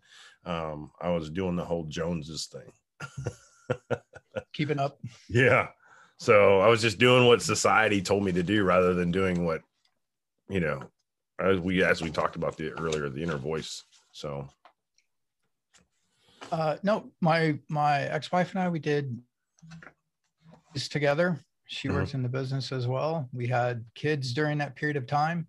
[0.46, 3.98] Um, I was doing the whole Joneses thing.
[4.54, 5.00] Keeping up.
[5.28, 5.70] Yeah.
[6.18, 9.64] So I was just doing what society told me to do rather than doing what,
[10.48, 10.84] you know,
[11.40, 13.86] as we as we talked about the earlier, the inner voice.
[14.12, 14.48] So
[16.52, 19.20] uh no, my my ex-wife and I we did
[20.74, 21.40] this together
[21.72, 21.98] she mm-hmm.
[21.98, 23.30] works in the business as well.
[23.32, 25.46] We had kids during that period of time.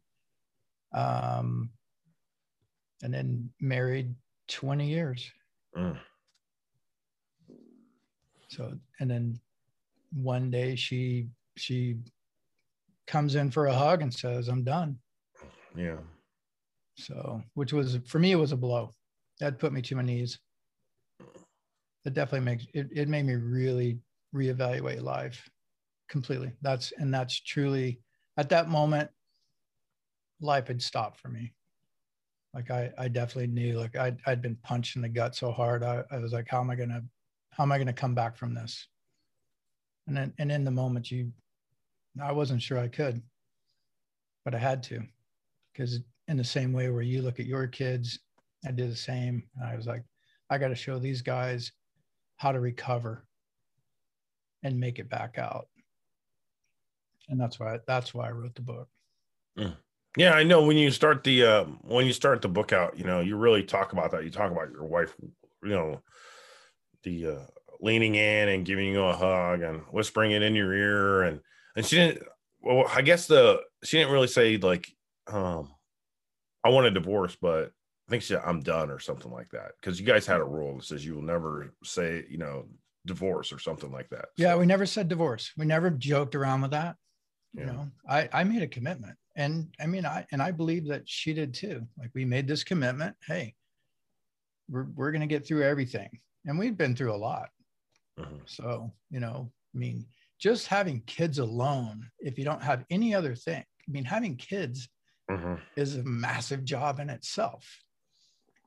[0.93, 1.71] Um,
[3.03, 4.15] and then married
[4.49, 5.33] 20 years.
[5.75, 5.97] Mm.
[8.49, 9.41] So, and then
[10.13, 11.97] one day she, she
[13.07, 14.99] comes in for a hug and says, I'm done.
[15.75, 15.97] Yeah.
[16.97, 18.95] So, which was for me, it was a blow.
[19.39, 20.39] That put me to my knees.
[22.05, 24.01] It definitely makes it, it made me really
[24.35, 25.49] reevaluate life
[26.11, 26.53] completely.
[26.61, 28.01] That's and that's truly
[28.37, 29.11] at that moment,
[30.41, 31.53] life had stopped for me.
[32.55, 35.83] Like I, I definitely knew like I'd, I'd been punched in the gut so hard.
[35.83, 37.03] I, I was like, how am I gonna,
[37.51, 38.89] how am I gonna come back from this?
[40.07, 41.33] And then, and in the moment, you,
[42.21, 43.23] I wasn't sure I could,
[44.45, 45.03] but I had to,
[45.73, 48.19] because in the same way where you look at your kids,
[48.67, 49.45] I did the same.
[49.65, 50.03] I was like,
[50.49, 51.71] I got to show these guys
[52.39, 53.25] how to recover
[54.65, 55.69] and make it back out
[57.31, 58.89] and that's why that's why I wrote the book.
[59.59, 59.77] Mm.
[60.17, 63.05] Yeah, I know when you start the uh, when you start the book out, you
[63.05, 64.25] know, you really talk about that.
[64.25, 65.15] You talk about your wife,
[65.63, 66.03] you know,
[67.05, 67.47] the uh,
[67.81, 71.41] leaning in and giving you a hug and whispering it in your ear, and
[71.77, 72.25] and she didn't.
[72.61, 74.89] Well, I guess the she didn't really say like,
[75.29, 75.73] um,
[76.65, 77.71] I want a divorce, but
[78.09, 79.73] I think she said I'm done or something like that.
[79.81, 82.67] Because you guys had a rule that says you will never say, you know,
[83.07, 84.27] divorce or something like that.
[84.37, 84.59] Yeah, so.
[84.59, 85.53] we never said divorce.
[85.57, 86.97] We never joked around with that
[87.55, 91.03] you know i i made a commitment and i mean i and i believe that
[91.09, 91.87] she did too.
[91.99, 93.17] Like we made this commitment.
[93.27, 93.55] Hey
[94.69, 96.09] we're, we're going to get through everything.
[96.47, 97.49] And we've been through a lot.
[98.19, 98.37] Mm-hmm.
[98.45, 100.05] so you know i mean
[100.39, 104.91] just having kids alone if you don't have any other thing i mean having kids
[105.31, 105.55] mm-hmm.
[105.77, 107.67] is a massive job in itself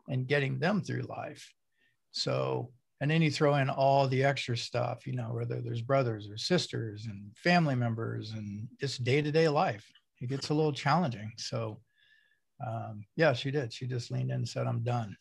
[0.08, 1.52] and getting them through life.
[2.12, 2.72] So
[3.04, 6.38] and then you throw in all the extra stuff you know whether there's brothers or
[6.38, 9.86] sisters and family members and just day-to-day life.
[10.22, 11.34] It gets a little challenging.
[11.36, 11.82] So
[12.66, 13.74] um, yeah she did.
[13.74, 15.18] She just leaned in and said i'm done.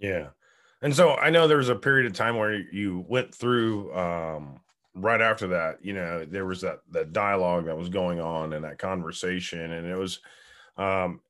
[0.00, 0.28] Yeah.
[0.80, 4.58] And so i know there was a period of time where you went through um,
[4.94, 8.64] right after that you know there was that that dialogue that was going on and
[8.64, 9.72] that conversation.
[9.72, 10.20] And it was
[10.78, 11.20] um,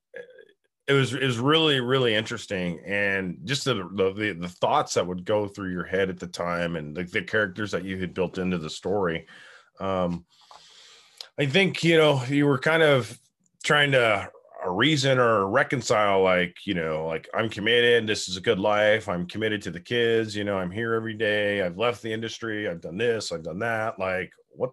[0.87, 5.23] it was it was really really interesting and just the, the the thoughts that would
[5.23, 8.37] go through your head at the time and the, the characters that you had built
[8.37, 9.27] into the story.
[9.79, 10.25] Um
[11.39, 13.17] i think you know you were kind of
[13.63, 14.29] trying to
[14.67, 18.05] reason or reconcile like you know like i'm committed.
[18.05, 19.09] This is a good life.
[19.09, 20.35] I'm committed to the kids.
[20.35, 21.61] You know i'm here every day.
[21.61, 22.67] I've left the industry.
[22.67, 23.31] I've done this.
[23.31, 23.99] I've done that.
[23.99, 24.71] Like what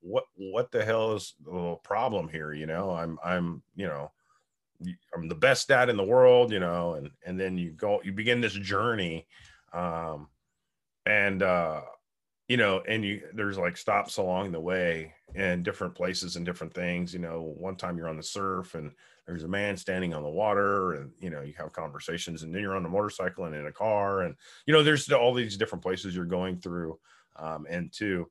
[0.00, 2.52] what what the hell is the problem here?
[2.52, 4.10] You know i'm i'm you know
[5.14, 8.12] I'm the best dad in the world, you know, and and then you go you
[8.12, 9.26] begin this journey,
[9.72, 10.28] um,
[11.06, 11.82] and uh,
[12.48, 16.74] you know, and you there's like stops along the way and different places and different
[16.74, 17.12] things.
[17.12, 18.92] You know, one time you're on the surf and
[19.26, 22.62] there's a man standing on the water and you know you have conversations and then
[22.62, 24.34] you're on a motorcycle and in a car and
[24.66, 26.98] you know there's all these different places you're going through
[27.36, 28.28] um, and two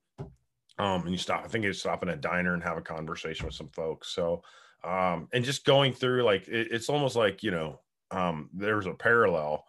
[0.79, 3.45] um, and you stop i think you stop in a diner and have a conversation
[3.45, 4.41] with some folks so
[4.83, 7.79] um, and just going through like it, it's almost like you know
[8.11, 9.65] um, there's a parallel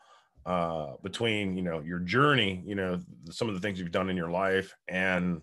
[0.46, 2.98] uh, between you know your journey you know
[3.31, 5.42] some of the things you've done in your life and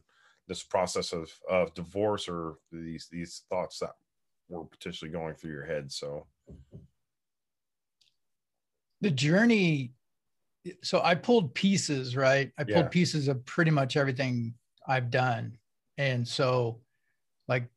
[0.50, 3.92] this process of of divorce or these these thoughts that
[4.50, 5.92] were potentially going through your head.
[5.92, 6.26] So
[9.00, 9.94] the journey.
[10.84, 12.52] So I pulled pieces, right?
[12.58, 12.90] I pulled yeah.
[12.90, 14.54] pieces of pretty much everything
[14.88, 15.58] I've done.
[15.98, 16.82] And so
[17.48, 17.70] like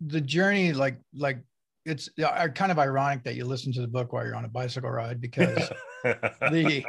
[0.00, 1.38] the journey, like, like
[1.84, 4.90] it's kind of ironic that you listen to the book while you're on a bicycle
[4.90, 5.70] ride because
[6.04, 6.84] the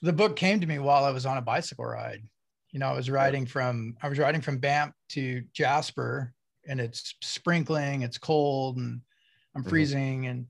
[0.00, 2.22] the book came to me while I was on a bicycle ride.
[2.72, 6.32] You know, I was riding from I was riding from Banff to Jasper
[6.68, 9.00] and it's sprinkling, it's cold, and
[9.54, 9.70] I'm mm-hmm.
[9.70, 10.46] freezing, and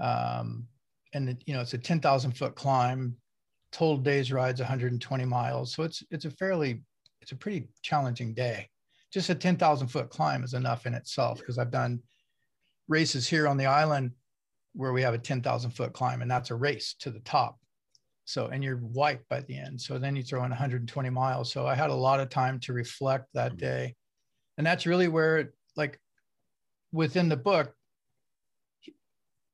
[0.00, 0.66] um,
[1.14, 3.16] and it, you know it's a 10,000 foot climb.
[3.70, 6.82] Total days rides 120 miles, so it's it's a fairly
[7.20, 8.68] it's a pretty challenging day.
[9.12, 12.00] Just a 10,000 foot climb is enough in itself because I've done
[12.88, 14.12] races here on the island
[14.74, 17.58] where we have a 10,000 foot climb, and that's a race to the top.
[18.24, 19.80] So, and you're wiped by the end.
[19.80, 21.50] So then you throw in 120 miles.
[21.50, 23.60] So I had a lot of time to reflect that mm-hmm.
[23.60, 23.94] day.
[24.58, 25.98] And that's really where like
[26.92, 27.72] within the book,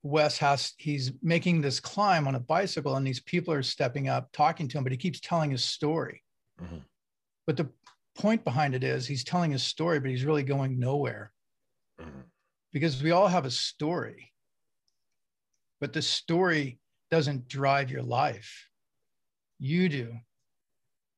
[0.03, 4.29] Wes has he's making this climb on a bicycle, and these people are stepping up,
[4.33, 6.21] talking to him, but he keeps telling his story.
[6.61, 6.77] Mm-hmm.
[7.47, 7.69] But the
[8.17, 11.31] point behind it is he's telling his story, but he's really going nowhere.
[11.99, 12.21] Mm-hmm.
[12.71, 14.31] Because we all have a story,
[15.79, 16.79] but the story
[17.11, 18.69] doesn't drive your life.
[19.59, 20.13] You do.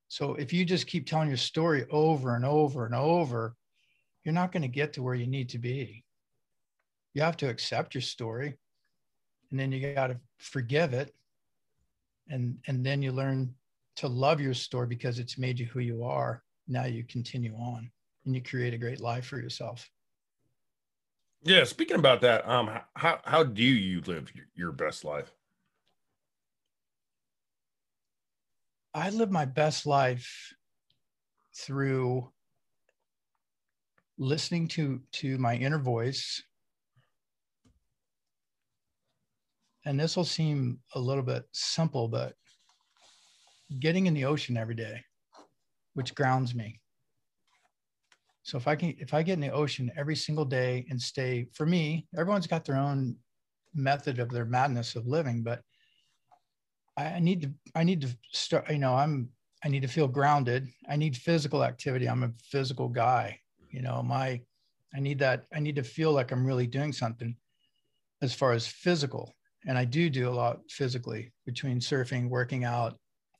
[0.07, 3.55] So if you just keep telling your story over and over and over,
[4.23, 6.03] you're not going to get to where you need to be.
[7.13, 8.57] You have to accept your story
[9.51, 11.13] and then you got to forgive it.
[12.29, 13.53] And, and then you learn
[13.97, 16.43] to love your story because it's made you who you are.
[16.67, 17.89] Now you continue on
[18.25, 19.89] and you create a great life for yourself.
[21.43, 21.63] Yeah.
[21.63, 25.31] Speaking about that, um, how, how do you live your best life?
[28.93, 30.53] I live my best life
[31.55, 32.31] through
[34.17, 36.41] listening to to my inner voice
[39.85, 42.33] and this will seem a little bit simple but
[43.79, 45.03] getting in the ocean every day
[45.97, 46.79] which grounds me.
[48.43, 51.47] So if i can if i get in the ocean every single day and stay
[51.53, 53.17] for me everyone's got their own
[53.73, 55.61] method of their madness of living but
[56.95, 59.27] i need to i need to start you know i'm
[59.65, 60.67] i need to feel grounded.
[60.87, 62.07] I need physical activity.
[62.07, 63.39] I'm a physical guy
[63.71, 64.39] you know my
[64.95, 67.35] i need that i need to feel like i'm really doing something
[68.21, 69.35] as far as physical.
[69.67, 72.97] And i do do a lot physically between surfing working out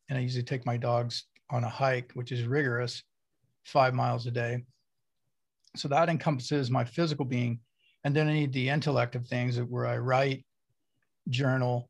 [0.09, 3.03] and i usually take my dogs on a hike which is rigorous
[3.65, 4.63] five miles a day
[5.75, 7.59] so that encompasses my physical being
[8.03, 10.45] and then i need the intellect of things where i write
[11.29, 11.89] journal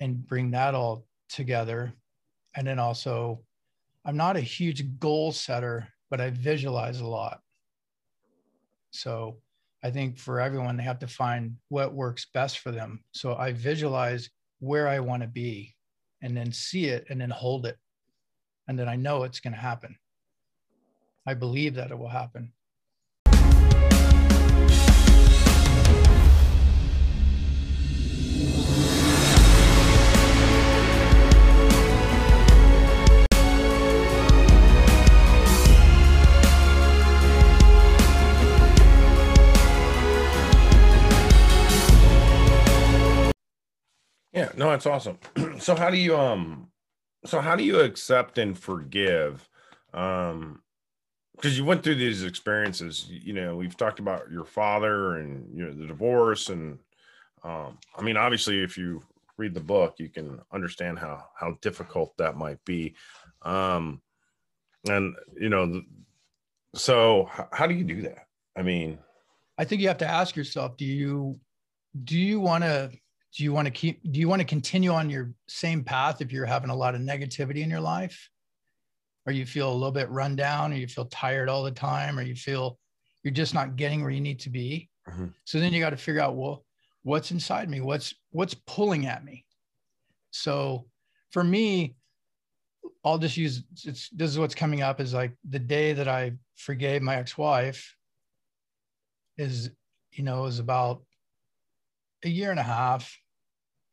[0.00, 1.92] and bring that all together
[2.54, 3.40] and then also
[4.04, 7.40] i'm not a huge goal setter but i visualize a lot
[8.90, 9.36] so
[9.82, 13.04] I think for everyone, they have to find what works best for them.
[13.12, 15.76] So I visualize where I want to be
[16.22, 17.76] and then see it and then hold it.
[18.68, 19.96] And then I know it's going to happen.
[21.26, 22.52] I believe that it will happen.
[44.32, 45.18] Yeah, no, it's awesome.
[45.58, 46.68] so how do you um
[47.26, 49.48] so how do you accept and forgive?
[49.92, 50.62] Um
[51.34, 55.64] because you went through these experiences, you know, we've talked about your father and you
[55.64, 56.78] know the divorce and
[57.44, 59.02] um I mean obviously if you
[59.38, 62.94] read the book you can understand how how difficult that might be.
[63.42, 64.00] Um
[64.88, 65.82] and you know
[66.74, 68.26] so how do you do that?
[68.56, 68.98] I mean,
[69.58, 71.40] I think you have to ask yourself, do you
[72.04, 72.90] do you want to
[73.34, 76.32] do you want to keep do you want to continue on your same path if
[76.32, 78.30] you're having a lot of negativity in your life?
[79.26, 82.18] Or you feel a little bit run down or you feel tired all the time
[82.18, 82.78] or you feel
[83.24, 84.88] you're just not getting where you need to be?
[85.08, 85.26] Mm-hmm.
[85.44, 86.64] so then you got to figure out well
[87.04, 87.80] what's inside me?
[87.80, 89.44] What's what's pulling at me?
[90.32, 90.86] So
[91.30, 91.94] for me
[93.04, 96.32] I'll just use it's this is what's coming up is like the day that I
[96.56, 97.94] forgave my ex-wife
[99.38, 99.70] is
[100.10, 101.02] you know is about
[102.24, 103.16] a year and a half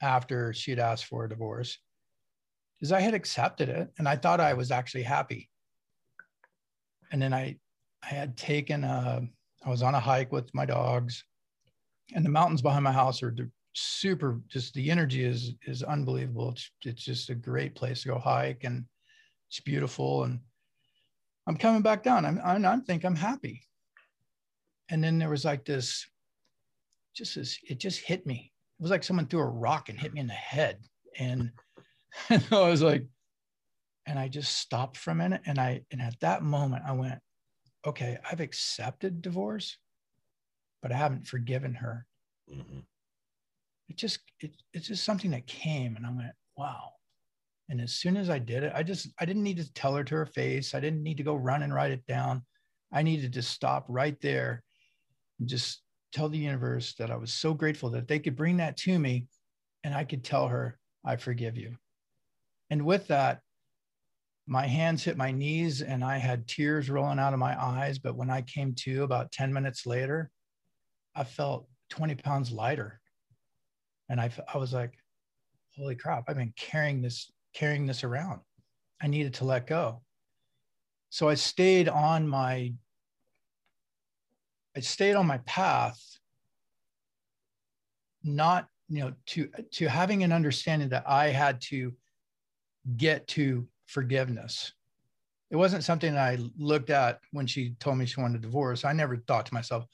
[0.01, 1.77] after she'd asked for a divorce
[2.81, 5.49] is I had accepted it and I thought I was actually happy.
[7.11, 7.57] And then I
[8.03, 9.21] I had taken a
[9.65, 11.23] I was on a hike with my dogs
[12.13, 13.33] and the mountains behind my house are
[13.73, 16.49] super just the energy is is unbelievable.
[16.49, 18.85] It's it's just a great place to go hike and
[19.49, 20.39] it's beautiful and
[21.47, 22.25] I'm coming back down.
[22.25, 23.63] I'm I'm, I'm think I'm happy.
[24.89, 26.05] And then there was like this
[27.15, 28.51] just as it just hit me.
[28.79, 30.79] It was like someone threw a rock and hit me in the head.
[31.17, 31.51] And,
[32.29, 33.05] and I was like,
[34.05, 35.41] and I just stopped for a minute.
[35.45, 37.19] And I, and at that moment, I went,
[37.85, 39.77] okay, I've accepted divorce,
[40.81, 42.05] but I haven't forgiven her.
[42.51, 42.79] Mm-hmm.
[43.89, 46.91] It just, it, it's just something that came and I went, wow.
[47.69, 50.03] And as soon as I did it, I just, I didn't need to tell her
[50.03, 50.75] to her face.
[50.75, 52.43] I didn't need to go run and write it down.
[52.91, 54.63] I needed to stop right there
[55.39, 55.82] and just
[56.13, 59.27] tell the universe that I was so grateful that they could bring that to me
[59.83, 61.75] and I could tell her, I forgive you.
[62.69, 63.41] And with that,
[64.45, 67.99] my hands hit my knees and I had tears rolling out of my eyes.
[67.99, 70.29] But when I came to about 10 minutes later,
[71.15, 72.99] I felt 20 pounds lighter.
[74.09, 74.93] And I, I was like,
[75.75, 78.41] holy crap, I've been carrying this, carrying this around.
[79.01, 80.01] I needed to let go.
[81.09, 82.73] So I stayed on my
[84.75, 86.01] I stayed on my path,
[88.23, 91.93] not you know to to having an understanding that I had to
[92.97, 94.73] get to forgiveness.
[95.51, 98.83] It wasn't something I looked at when she told me she wanted a divorce.
[98.83, 99.85] I never thought to myself,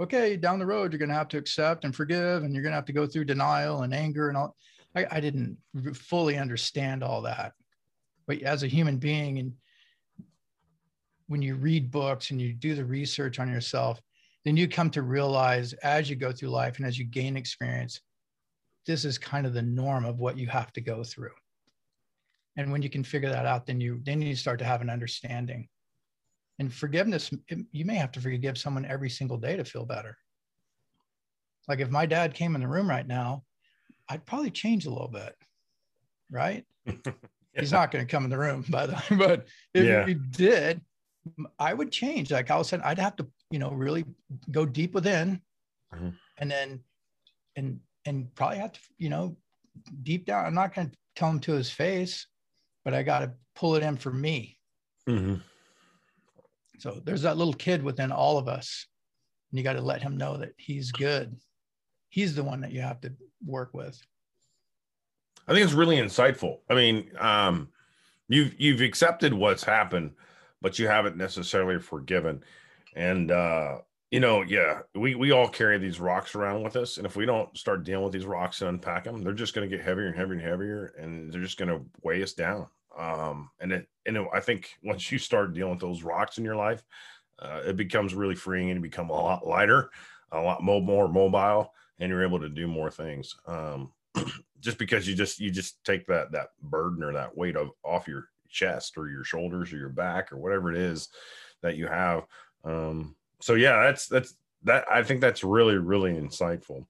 [0.00, 2.72] okay, down the road, you're going to have to accept and forgive, and you're going
[2.72, 4.56] to have to go through denial and anger and all.
[4.96, 5.58] I, I didn't
[5.94, 7.52] fully understand all that.
[8.26, 9.52] But as a human being, and
[11.26, 14.00] when you read books and you do the research on yourself,
[14.44, 18.00] then you come to realize as you go through life and as you gain experience,
[18.86, 21.30] this is kind of the norm of what you have to go through.
[22.56, 24.90] And when you can figure that out, then you then you start to have an
[24.90, 25.68] understanding.
[26.58, 27.32] And forgiveness,
[27.72, 30.16] you may have to forgive someone every single day to feel better.
[31.66, 33.42] Like if my dad came in the room right now,
[34.08, 35.34] I'd probably change a little bit,
[36.30, 36.64] right?
[36.86, 36.92] yeah.
[37.58, 40.04] He's not going to come in the room, by the way, but if yeah.
[40.04, 40.80] he did,
[41.58, 42.30] I would change.
[42.30, 44.04] Like all of a sudden, I'd have to you know really
[44.50, 45.40] go deep within
[45.94, 46.08] mm-hmm.
[46.38, 46.80] and then
[47.54, 49.36] and and probably have to you know
[50.02, 52.26] deep down i'm not going to tell him to his face
[52.84, 54.58] but i got to pull it in for me
[55.08, 55.36] mm-hmm.
[56.78, 58.86] so there's that little kid within all of us
[59.52, 61.36] and you got to let him know that he's good
[62.08, 63.12] he's the one that you have to
[63.46, 64.00] work with
[65.46, 67.68] i think it's really insightful i mean um
[68.28, 70.10] you've you've accepted what's happened
[70.64, 72.42] but you haven't necessarily forgiven
[72.96, 73.78] and uh,
[74.14, 77.26] you know, yeah, we we all carry these rocks around with us, and if we
[77.26, 80.06] don't start dealing with these rocks and unpack them, they're just going to get heavier
[80.06, 82.68] and heavier and heavier, and they're just going to weigh us down.
[82.96, 86.44] Um, and it, and it, I think once you start dealing with those rocks in
[86.44, 86.84] your life,
[87.40, 89.90] uh, it becomes really freeing and you become a lot lighter,
[90.30, 93.34] a lot more mobile, and you're able to do more things.
[93.48, 93.92] Um,
[94.60, 98.06] just because you just you just take that that burden or that weight of off
[98.06, 101.08] your chest or your shoulders or your back or whatever it is
[101.62, 102.24] that you have
[102.64, 104.84] um, so yeah, that's that's that.
[104.90, 106.86] I think that's really really insightful.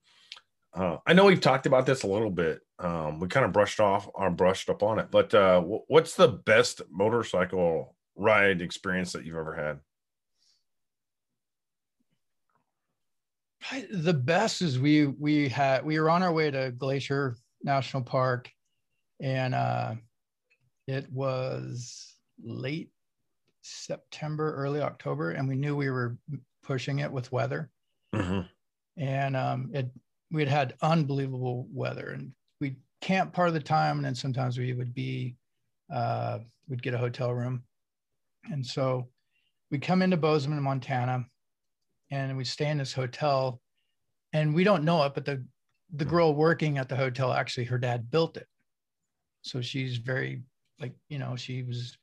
[0.73, 2.61] Uh, I know we've talked about this a little bit.
[2.79, 5.83] Um, we kind of brushed off or uh, brushed up on it, but uh, w-
[5.87, 9.81] what's the best motorcycle ride experience that you've ever had?
[13.91, 18.51] The best is we we had we were on our way to Glacier National Park,
[19.21, 19.95] and uh,
[20.87, 22.91] it was late
[23.63, 26.17] September, early October, and we knew we were
[26.63, 27.71] pushing it with weather.
[28.15, 28.41] Mm-hmm.
[28.97, 29.91] And um, it
[30.31, 34.59] we had had unbelievable weather, and we camp part of the time, and then sometimes
[34.59, 35.37] we would be
[35.93, 37.63] uh, we'd get a hotel room,
[38.51, 39.09] and so
[39.71, 41.25] we come into Bozeman, Montana,
[42.11, 43.61] and we stay in this hotel,
[44.33, 45.45] and we don't know it, but the
[45.97, 48.47] the girl working at the hotel actually her dad built it,
[49.43, 50.43] so she's very
[50.81, 51.97] like you know she was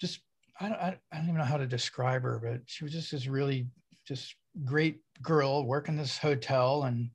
[0.00, 0.20] just
[0.60, 3.26] I don't, I don't even know how to describe her, but she was just this
[3.26, 3.66] really
[4.06, 4.34] just
[4.64, 6.84] great girl working this hotel.
[6.84, 7.10] And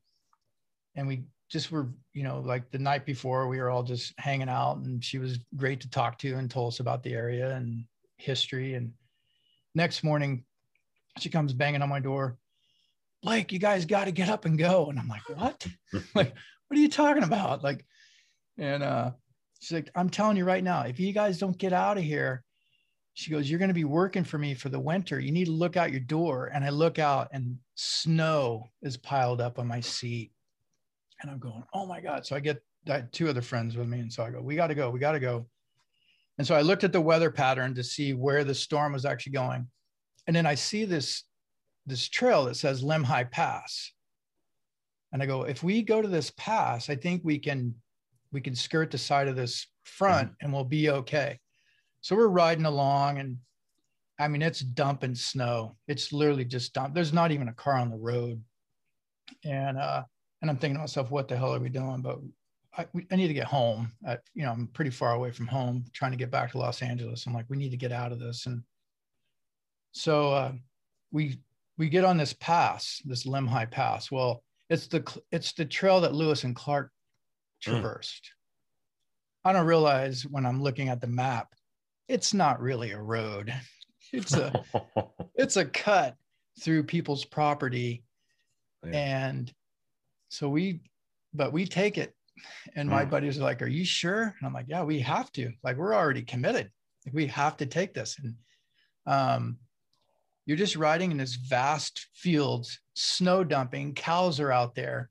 [0.96, 4.48] and we just were you know like the night before we were all just hanging
[4.48, 7.84] out and she was great to talk to and told us about the area and
[8.16, 8.74] history.
[8.74, 8.92] And
[9.74, 10.44] next morning
[11.18, 12.38] she comes banging on my door
[13.24, 14.90] like you guys got to get up and go.
[14.90, 15.66] And i'm like what?
[16.14, 16.34] Like
[16.68, 17.62] what are you talking about?
[17.62, 17.84] Like
[18.58, 19.12] and uh
[19.60, 22.44] She's like, I'm telling you right now, if you guys don't get out of here,
[23.14, 25.18] she goes, You're going to be working for me for the winter.
[25.18, 26.52] You need to look out your door.
[26.54, 30.30] And I look out and snow is piled up on my seat.
[31.20, 32.24] And I'm going, Oh my God.
[32.24, 33.98] So I get that, two other friends with me.
[33.98, 34.90] And so I go, We got to go.
[34.90, 35.46] We got to go.
[36.38, 39.32] And so I looked at the weather pattern to see where the storm was actually
[39.32, 39.66] going.
[40.28, 41.24] And then I see this,
[41.86, 43.90] this trail that says Lemhi Pass.
[45.12, 47.74] And I go, if we go to this pass, I think we can
[48.32, 50.44] we can skirt the side of this front mm-hmm.
[50.44, 51.38] and we'll be okay.
[52.00, 53.38] So we're riding along and
[54.20, 55.76] I mean, it's dumping snow.
[55.86, 56.94] It's literally just dump.
[56.94, 58.42] There's not even a car on the road.
[59.44, 60.02] And, uh,
[60.42, 62.02] and I'm thinking to myself, what the hell are we doing?
[62.02, 62.18] But
[62.76, 63.92] I, we, I need to get home.
[64.04, 66.82] At, you know, I'm pretty far away from home, trying to get back to Los
[66.82, 67.26] Angeles.
[67.26, 68.46] I'm like, we need to get out of this.
[68.46, 68.62] And
[69.92, 70.52] so uh,
[71.12, 71.38] we
[71.76, 74.10] we get on this pass, this Lemhi Pass.
[74.10, 76.90] Well, it's the it's the trail that Lewis and Clark.
[77.60, 78.30] Traversed.
[79.44, 79.50] Mm.
[79.50, 81.54] I don't realize when I'm looking at the map,
[82.08, 83.52] it's not really a road.
[84.10, 84.64] It's a
[85.34, 86.16] it's a cut
[86.62, 88.04] through people's property.
[88.82, 88.92] Yeah.
[88.92, 89.52] And
[90.30, 90.80] so we
[91.34, 92.14] but we take it.
[92.74, 93.10] And my mm.
[93.10, 94.22] buddies are like, Are you sure?
[94.22, 95.52] And I'm like, Yeah, we have to.
[95.62, 96.70] Like, we're already committed.
[97.12, 98.18] we have to take this.
[98.18, 98.34] And
[99.06, 99.58] um,
[100.46, 105.10] you're just riding in this vast fields, snow dumping, cows are out there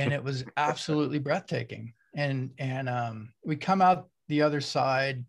[0.00, 1.92] and it was absolutely breathtaking.
[2.14, 5.24] And and um, we come out the other side,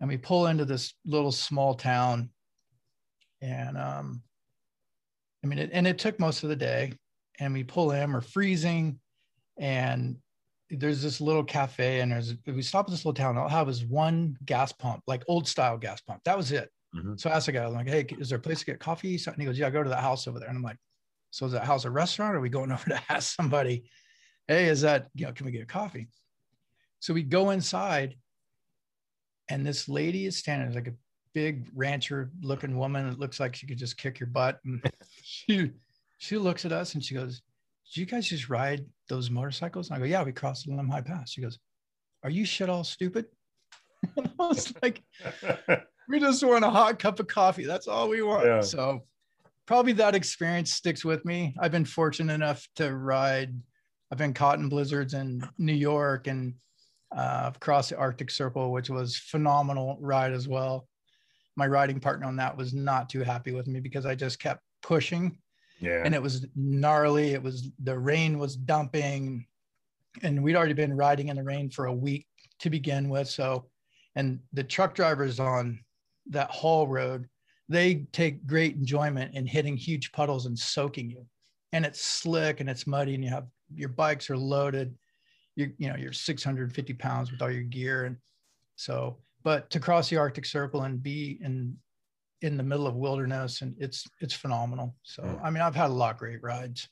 [0.00, 2.30] and we pull into this little small town,
[3.42, 4.22] and um,
[5.44, 6.92] I mean, it, and it took most of the day.
[7.38, 8.98] And we pull in, we're freezing,
[9.58, 10.16] and
[10.68, 13.38] there's this little cafe, and there's we stop at this little town.
[13.38, 16.20] All I have is one gas pump, like old style gas pump.
[16.24, 16.68] That was it.
[16.94, 17.14] Mm-hmm.
[17.16, 19.18] So I asked the guy, I'm like, "Hey, is there a place to get coffee?"
[19.26, 20.76] And he goes, "Yeah, go to the house over there." And I'm like,
[21.30, 22.34] so is that house a restaurant?
[22.34, 23.84] Or are we going over to ask somebody,
[24.48, 26.08] hey, is that, you know, can we get a coffee?
[27.00, 28.16] So we go inside
[29.48, 30.94] and this lady is standing like a
[31.34, 33.08] big rancher looking woman.
[33.08, 34.60] It looks like she could just kick your butt.
[34.64, 34.82] And
[35.22, 35.72] she,
[36.18, 37.42] she looks at us and she goes,
[37.86, 39.88] did you guys just ride those motorcycles?
[39.88, 41.30] And I go, yeah, we crossed the Lemhi Pass.
[41.30, 41.58] She goes,
[42.22, 43.26] are you shit all stupid?
[44.16, 45.02] and I was like,
[46.08, 47.64] we just want a hot cup of coffee.
[47.64, 48.46] That's all we want.
[48.46, 48.60] Yeah.
[48.60, 49.04] So
[49.70, 51.54] probably that experience sticks with me.
[51.60, 53.54] I've been fortunate enough to ride.
[54.10, 56.54] I've been caught in blizzards in New York and
[57.16, 60.88] uh, across the Arctic Circle, which was phenomenal ride as well.
[61.54, 64.60] My riding partner on that was not too happy with me because I just kept
[64.82, 65.38] pushing.
[65.78, 66.02] Yeah.
[66.04, 67.30] And it was gnarly.
[67.34, 69.46] It was the rain was dumping,
[70.24, 72.26] and we'd already been riding in the rain for a week
[72.58, 73.28] to begin with.
[73.28, 73.66] So,
[74.16, 75.78] and the truck drivers on
[76.30, 77.29] that haul road
[77.70, 81.24] they take great enjoyment in hitting huge puddles and soaking you.
[81.72, 84.92] And it's slick and it's muddy, and you have your bikes are loaded.
[85.54, 88.16] You you know you're 650 pounds with all your gear, and
[88.74, 91.76] so but to cross the Arctic Circle and be in
[92.42, 94.96] in the middle of wilderness and it's it's phenomenal.
[95.04, 95.40] So mm.
[95.44, 96.88] I mean I've had a lot of great rides.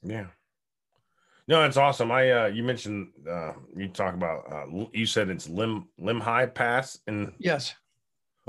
[0.00, 0.26] Yeah.
[1.48, 2.12] No, it's awesome.
[2.12, 7.00] I uh you mentioned uh you talk about uh you said it's Lim Lemhi Pass
[7.08, 7.74] and yes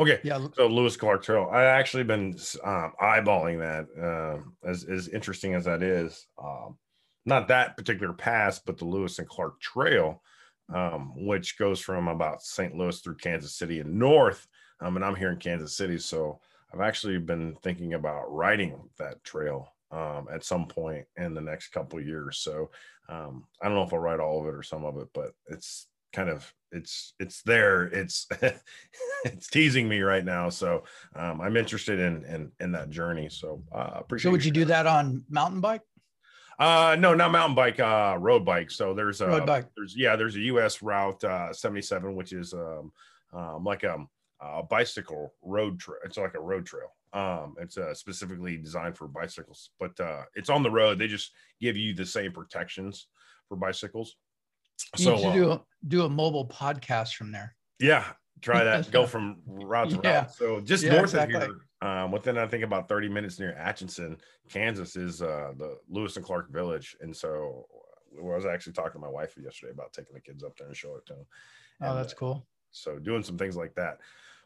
[0.02, 0.20] Okay.
[0.24, 0.48] Yeah.
[0.56, 1.48] So Lewis Clark Trail.
[1.52, 3.88] I actually been um, eyeballing that.
[4.02, 6.78] Uh, as as interesting as that is, um,
[7.26, 10.22] not that particular pass, but the Lewis and Clark Trail,
[10.74, 12.76] um, which goes from about St.
[12.76, 14.48] Louis through Kansas City and north.
[14.82, 16.40] Um, and I'm here in Kansas City, so
[16.74, 21.68] I've actually been thinking about riding that trail um, at some point in the next
[21.68, 22.40] couple years.
[22.40, 22.72] So
[23.08, 25.34] um, I don't know if I'll ride all of it or some of it, but
[25.48, 28.28] it's kind of it's it's there it's
[29.26, 30.50] it's teasing me right now.
[30.50, 30.84] So
[31.16, 33.30] um, i'm interested in in in that journey.
[33.30, 35.82] So uh appreciate so would you do that on mountain bike?
[36.60, 38.72] Uh no not mountain bike uh road bike.
[38.72, 39.68] So there's a road bike.
[39.76, 42.92] there's yeah there's a us route uh 77 which is um,
[43.34, 44.08] um like um,
[44.40, 46.96] a bicycle road trail it's like a road trail.
[47.14, 51.00] Um it's uh, specifically designed for bicycles but uh it's on the road.
[51.00, 53.08] They just give you the same protections
[53.50, 54.16] for bicycles
[54.98, 57.56] you so uh, do a, do a mobile podcast from there.
[57.80, 58.06] Yeah,
[58.42, 58.92] try that.
[58.92, 60.22] Go from route to yeah.
[60.22, 60.34] route.
[60.34, 61.36] So just yeah, north exactly.
[61.36, 64.18] of here, um, within I think about 30 minutes near Atchison,
[64.50, 66.96] Kansas, is uh, the Lewis and Clark Village.
[67.02, 70.44] And so uh, I was actually talking to my wife yesterday about taking the kids
[70.44, 71.26] up there and show it to them.
[71.82, 72.34] Oh, and, oh, that's cool.
[72.34, 74.00] Uh, so doing some things like that.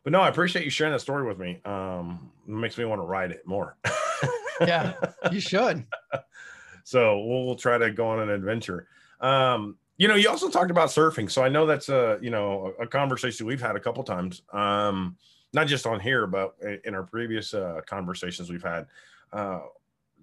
[0.04, 1.62] But no, I appreciate you sharing that story with me.
[1.66, 3.76] Um, it makes me want to ride it more.
[4.62, 4.94] yeah,
[5.32, 5.86] you should.
[6.84, 8.88] so we'll, we'll try to go on an adventure.
[9.20, 12.74] Um, you know, you also talked about surfing, so I know that's a you know
[12.80, 15.16] a conversation we've had a couple times, um,
[15.54, 18.88] not just on here, but in our previous uh, conversations we've had.
[19.32, 19.62] Uh,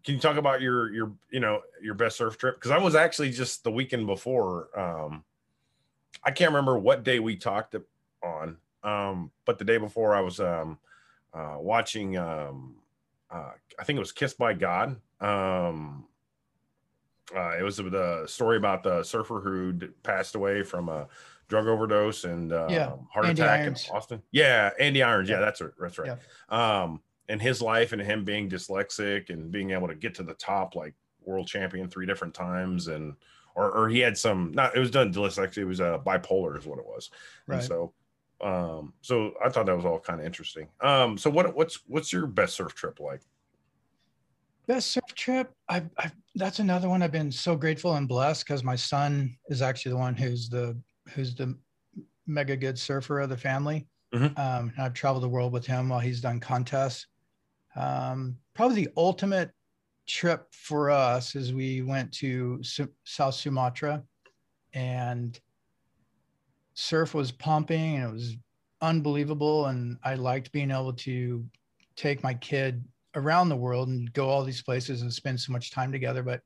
[0.04, 2.56] can you talk about your your you know your best surf trip?
[2.56, 5.24] Because I was actually just the weekend before um,
[6.24, 7.74] I can't remember what day we talked
[8.22, 10.78] on, um, but the day before I was um,
[11.34, 12.76] uh, watching, um,
[13.30, 14.96] uh, I think it was Kissed by God.
[15.20, 16.06] Um,
[17.36, 19.72] uh, it was the story about the surfer who
[20.02, 21.08] passed away from a
[21.48, 22.92] drug overdose and uh, yeah.
[23.12, 23.88] heart Andy attack Irons.
[23.88, 24.22] in Austin.
[24.30, 25.28] Yeah, Andy Irons.
[25.28, 25.40] Yeah, Yeah.
[25.44, 25.70] that's right.
[25.80, 26.18] That's right.
[26.48, 30.34] Um, and his life and him being dyslexic and being able to get to the
[30.34, 33.14] top, like world champion three different times, and
[33.54, 35.58] or or he had some not it was done dyslexic.
[35.58, 37.10] It was uh, bipolar is what it was.
[37.46, 37.62] And Right.
[37.64, 37.92] so,
[38.40, 40.68] um, so I thought that was all kind of interesting.
[40.80, 43.20] Um, so what what's what's your best surf trip like?
[44.72, 45.52] Best surf trip.
[45.68, 49.60] I, I that's another one I've been so grateful and blessed because my son is
[49.60, 51.58] actually the one who's the who's the
[52.26, 53.86] mega good surfer of the family.
[54.14, 54.38] Mhm.
[54.38, 57.06] Um, I've traveled the world with him while he's done contests.
[57.76, 59.50] Um, probably the ultimate
[60.06, 64.02] trip for us is we went to Su- South Sumatra
[64.72, 65.38] and
[66.72, 68.36] surf was pumping and it was
[68.80, 69.66] unbelievable.
[69.66, 71.44] And I liked being able to
[71.94, 72.82] take my kid
[73.14, 76.22] around the world and go all these places and spend so much time together.
[76.22, 76.40] But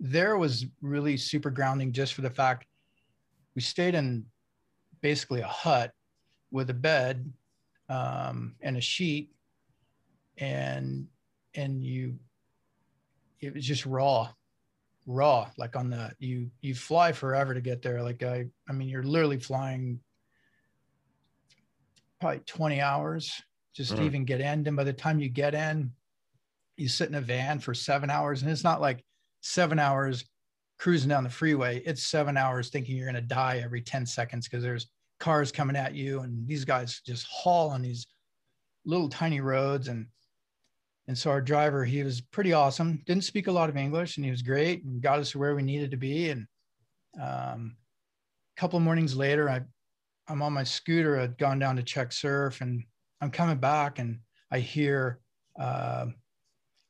[0.00, 2.66] there was really super grounding just for the fact
[3.54, 4.26] we stayed in
[5.00, 5.92] basically a hut
[6.50, 7.32] with a bed
[7.88, 9.30] um, and a sheet
[10.38, 11.06] and
[11.54, 12.18] and you
[13.40, 14.28] it was just raw
[15.06, 18.88] raw like on the you you fly forever to get there like i i mean
[18.88, 19.98] you're literally flying
[22.20, 23.40] probably 20 hours
[23.74, 24.06] just to Mhm.
[24.06, 25.90] even get in and by the time you get in
[26.76, 29.04] you sit in a van for seven hours and it's not like
[29.40, 30.24] seven hours
[30.78, 31.82] cruising down the freeway.
[31.84, 34.86] It's seven hours thinking you're going to die every 10 seconds because there's
[35.18, 38.06] cars coming at you and these guys just haul on these
[38.84, 39.88] little tiny roads.
[39.88, 40.06] And
[41.08, 43.00] and so our driver he was pretty awesome.
[43.06, 45.54] Didn't speak a lot of english and he was great and got us to where
[45.54, 46.30] we needed to be.
[46.30, 46.46] And
[47.20, 47.76] um,
[48.56, 49.60] a couple mornings later i
[50.28, 51.18] i'm on my scooter.
[51.18, 52.82] I'd gone down to check surf and
[53.20, 54.18] i'm coming back and
[54.50, 55.20] i hear
[55.58, 56.06] uh,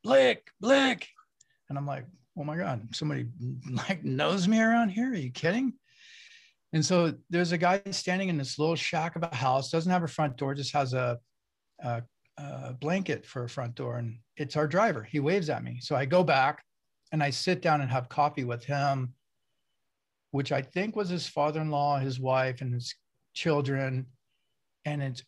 [0.07, 1.09] blick blick
[1.69, 2.07] and i'm like
[2.39, 3.27] oh my god somebody
[3.89, 5.73] like knows me around here are you kidding
[6.73, 10.03] and so there's a guy standing in this little shack of a house doesn't have
[10.03, 11.19] a front door just has a,
[11.83, 12.03] a
[12.39, 15.03] uh, blanket for a front door and it's our driver.
[15.03, 15.79] He waves at me.
[15.81, 16.63] So I go back
[17.13, 19.15] and I sit down and have coffee with him,
[20.31, 22.95] which I think was his father in law, his wife, and his
[23.35, 24.07] children.
[24.85, 25.23] And it's,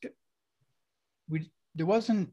[1.28, 2.30] we, there wasn't,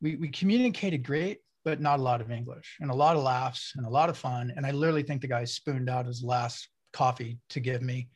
[0.00, 1.38] we, we communicated great,
[1.68, 4.16] but not a lot of English and a lot of laughs and a lot of
[4.16, 4.50] fun.
[4.56, 8.08] And I literally think the guy spooned out his last coffee to give me.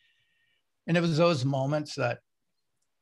[0.87, 2.21] And it was those moments that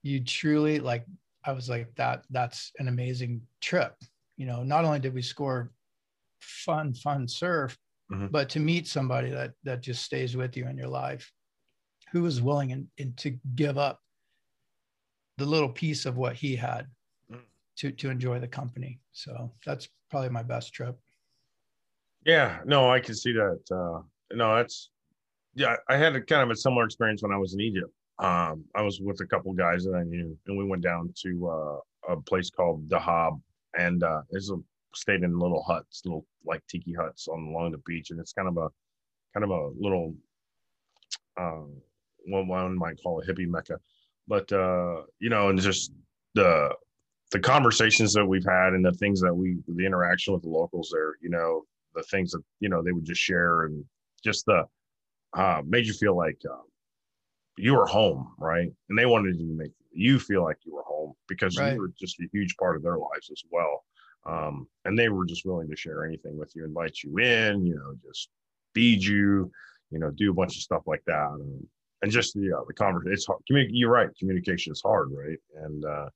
[0.03, 1.05] you truly like
[1.45, 3.95] I was like, that that's an amazing trip.
[4.37, 5.71] You know, not only did we score
[6.41, 7.79] fun, fun surf,
[8.11, 8.33] Mhm.
[8.33, 11.33] but to meet somebody that that just stays with you in your life,
[12.11, 14.01] who was willing and, and to give up
[15.39, 16.89] the little piece of what he had
[17.31, 17.45] Mm.
[17.77, 19.01] to to enjoy the company.
[19.13, 20.99] So that's probably my best trip.
[22.27, 23.61] Yeah, no, I can see that.
[23.71, 24.03] Uh,
[24.35, 24.91] no, that's
[25.55, 25.77] yeah.
[25.89, 27.93] I had a kind of a similar experience when I was in Egypt.
[28.19, 31.49] Um, I was with a couple guys that I knew, and we went down to
[31.49, 33.41] uh, a place called Dahab,
[33.79, 34.57] and uh, it's a
[34.95, 38.49] stayed in little huts, little like tiki huts on along the beach, and it's kind
[38.49, 38.69] of a
[39.33, 40.15] kind of a little
[42.27, 43.79] one one might call a hippie mecca,
[44.29, 45.93] but uh, you know, and just
[46.35, 46.71] the
[47.31, 50.91] the conversations that we've had and the things that we the interaction with the locals
[50.93, 51.65] there, you know,
[51.95, 53.85] the things that you know they would just share and
[54.23, 54.65] just the
[55.35, 56.63] uh, made you feel like uh,
[57.57, 58.71] you were home, right?
[58.89, 61.75] And they wanted to make you feel like you were home because Right.
[61.75, 63.85] you were just a huge part of their lives as well.
[64.27, 67.75] Um, and they were just willing to share anything with you, invite you in, you
[67.75, 68.29] know, just
[68.75, 69.51] feed you,
[69.91, 71.27] you know, do a bunch of stuff like that.
[71.27, 71.67] Um,
[72.03, 73.13] and just yeah, the conversation.
[73.13, 73.41] It's hard.
[73.49, 74.09] You're right.
[74.19, 75.39] Communication is hard, right?
[75.65, 76.09] And uh,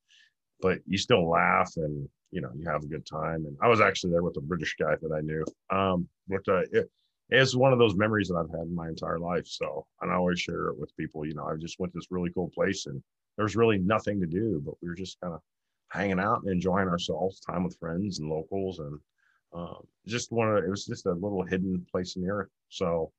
[0.65, 3.45] but you still laugh and you know you have a good time.
[3.45, 5.45] And I was actually there with a British guy that I knew.
[5.69, 6.91] Um, but uh, it,
[7.29, 9.47] it's one of those memories that I've had in my entire life.
[9.47, 11.27] So and I always share it with people.
[11.27, 13.03] You know, I just went to this really cool place and
[13.37, 15.41] there was really nothing to do, but we were just kind of
[15.91, 18.99] hanging out and enjoying ourselves, time with friends and locals, and
[19.53, 22.49] um, just one of it was just a little hidden place in the earth.
[22.71, 23.13] So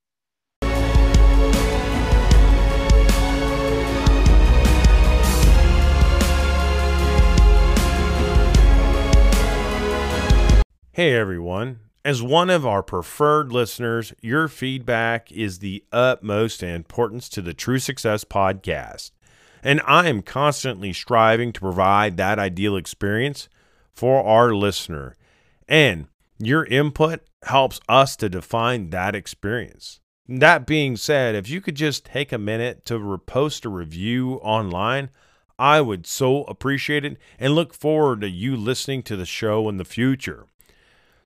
[10.96, 11.80] Hey everyone.
[12.06, 17.80] As one of our preferred listeners, your feedback is the utmost importance to the True
[17.80, 19.12] Success podcast.
[19.62, 23.50] And I am constantly striving to provide that ideal experience
[23.94, 25.18] for our listener.
[25.68, 26.08] And
[26.40, 30.00] your input helps us to define that experience.
[30.30, 35.10] That being said, if you could just take a minute to repost a review online,
[35.60, 39.76] I would so appreciate it and look forward to you listening to the show in
[39.76, 40.46] the future.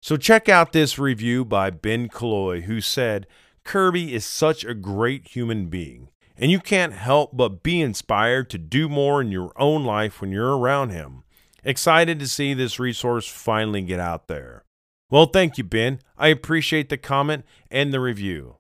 [0.02, 3.28] So, check out this review by Ben Kaloy, who said,
[3.66, 8.58] Kirby is such a great human being, and you can't help but be inspired to
[8.58, 11.24] do more in your own life when you're around him.
[11.64, 14.64] Excited to see this resource finally get out there.
[15.10, 16.00] Well, thank you, Ben.
[16.18, 18.59] I appreciate the comment and the review.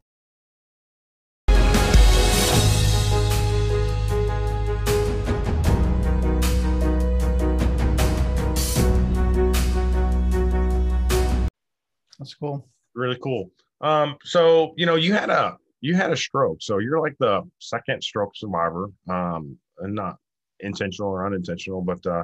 [12.40, 12.68] Cool.
[12.96, 13.52] Really cool.
[13.82, 17.42] Um, so you know, you had a you had a stroke, so you're like the
[17.60, 18.92] second stroke survivor.
[19.10, 20.18] Um, and not
[20.60, 22.24] intentional or unintentional, but uh,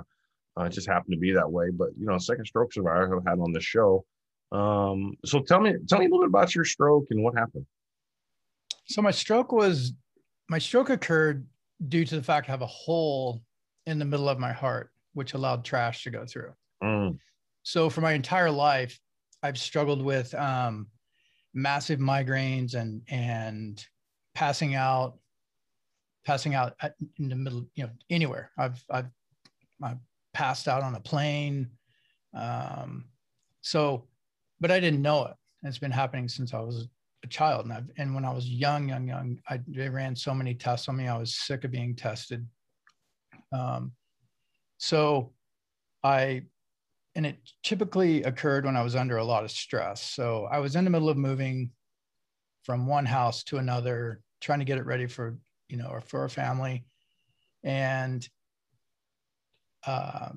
[0.58, 1.70] uh, it just happened to be that way.
[1.72, 4.06] But you know, second stroke survivor I've had on the show.
[4.52, 7.66] Um, so tell me, tell me a little bit about your stroke and what happened.
[8.86, 9.94] So my stroke was,
[10.50, 11.48] my stroke occurred
[11.90, 13.42] due to the fact I have a hole
[13.86, 16.54] in the middle of my heart, which allowed trash to go through.
[16.84, 17.18] Mm.
[17.64, 19.00] So for my entire life,
[19.46, 20.88] I've struggled with um,
[21.54, 23.84] massive migraines and and
[24.34, 25.20] passing out,
[26.26, 26.74] passing out
[27.20, 28.50] in the middle, you know, anywhere.
[28.58, 29.10] I've I've
[29.84, 30.00] I've
[30.34, 31.70] passed out on a plane.
[32.34, 33.06] Um,
[33.62, 34.08] so,
[34.60, 35.36] but I didn't know it.
[35.62, 36.88] It's been happening since I was
[37.24, 40.34] a child, and I've, and when I was young, young, young, I they ran so
[40.34, 41.08] many tests on me.
[41.08, 42.48] I was sick of being tested.
[43.52, 43.92] Um,
[44.78, 45.34] so,
[46.04, 46.44] I
[47.16, 50.02] and it typically occurred when I was under a lot of stress.
[50.02, 51.72] So I was in the middle of moving
[52.64, 55.38] from one house to another, trying to get it ready for,
[55.70, 56.86] you know, or for a family.
[57.64, 58.28] And
[59.88, 60.30] uh,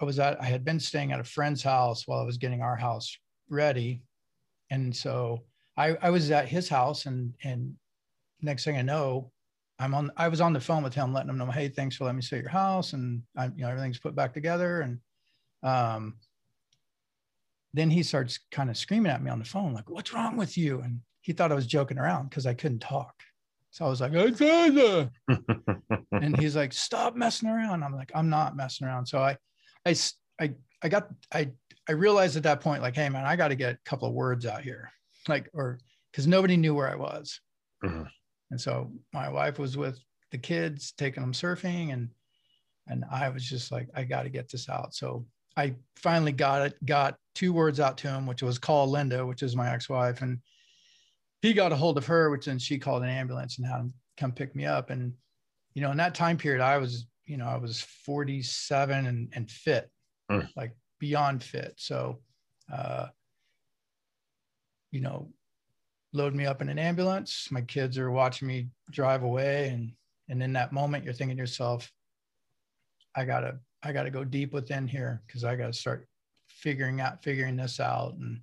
[0.00, 2.62] I was at, I had been staying at a friend's house while I was getting
[2.62, 3.18] our house
[3.48, 4.02] ready.
[4.70, 5.42] And so
[5.76, 7.74] I, I was at his house and, and
[8.40, 9.32] next thing I know,
[9.80, 12.04] I'm on, I was on the phone with him, letting him know, Hey, thanks for
[12.04, 12.92] letting me see your house.
[12.92, 14.82] And I, you know, everything's put back together.
[14.82, 15.00] And
[15.64, 16.14] um,
[17.72, 20.56] then he starts kind of screaming at me on the phone, like, what's wrong with
[20.56, 20.80] you?
[20.80, 23.14] And he thought I was joking around because I couldn't talk.
[23.72, 24.12] So I was like,
[26.12, 27.82] and he's like, stop messing around.
[27.82, 29.06] I'm like, I'm not messing around.
[29.06, 29.36] So I,
[29.84, 29.96] I,
[30.40, 30.52] I,
[30.82, 31.50] I got, I,
[31.88, 34.14] I realized at that point, like, hey man, I got to get a couple of
[34.14, 34.92] words out here,
[35.26, 35.80] like, or
[36.12, 37.40] because nobody knew where I was.
[37.84, 38.04] Mm-hmm.
[38.52, 39.98] And so my wife was with
[40.30, 42.10] the kids, taking them surfing, and
[42.86, 44.94] and I was just like, I got to get this out.
[44.94, 45.26] So
[45.56, 49.42] I finally got it, got two words out to him, which was call Linda, which
[49.42, 50.22] is my ex-wife.
[50.22, 50.38] And
[51.42, 53.94] he got a hold of her, which then she called an ambulance and had him
[54.16, 54.90] come pick me up.
[54.90, 55.12] And,
[55.74, 59.50] you know, in that time period, I was, you know, I was 47 and, and
[59.50, 59.90] fit,
[60.30, 60.48] mm.
[60.56, 61.74] like beyond fit.
[61.76, 62.20] So,
[62.72, 63.08] uh,
[64.90, 65.28] you know,
[66.12, 67.48] load me up in an ambulance.
[67.50, 69.68] My kids are watching me drive away.
[69.68, 69.92] And,
[70.28, 71.90] and in that moment, you're thinking to yourself,
[73.14, 76.06] I gotta, I got to go deep within here because I got to start
[76.48, 78.40] figuring out figuring this out and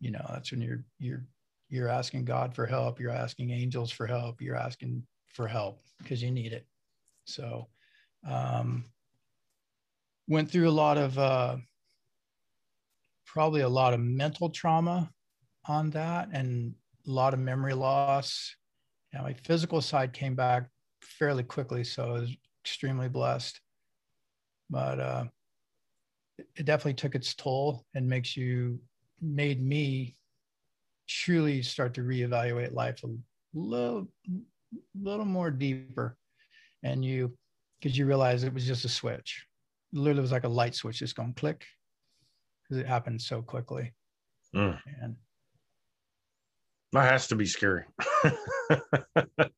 [0.00, 1.24] you know that's when you're you're
[1.68, 6.22] you're asking God for help you're asking angels for help you're asking for help because
[6.22, 6.66] you need it.
[7.24, 7.68] So
[8.28, 8.84] um
[10.26, 11.56] went through a lot of uh
[13.24, 15.10] probably a lot of mental trauma
[15.66, 16.74] on that and
[17.06, 18.56] a lot of memory loss.
[19.12, 20.68] And my physical side came back
[21.02, 23.60] fairly quickly so I was extremely blessed
[24.70, 25.24] but uh,
[26.56, 28.78] it definitely took its toll and makes you
[29.20, 30.16] made me
[31.08, 33.08] truly start to reevaluate life a
[33.54, 34.06] little
[35.00, 36.16] little more deeper.
[36.82, 37.36] And you
[37.80, 39.46] because you realize it was just a switch.
[39.92, 41.64] Literally was like a light switch just going click
[42.62, 43.92] because it happened so quickly.
[44.54, 44.78] Mm.
[45.02, 45.14] and
[46.92, 47.84] that has to be scary.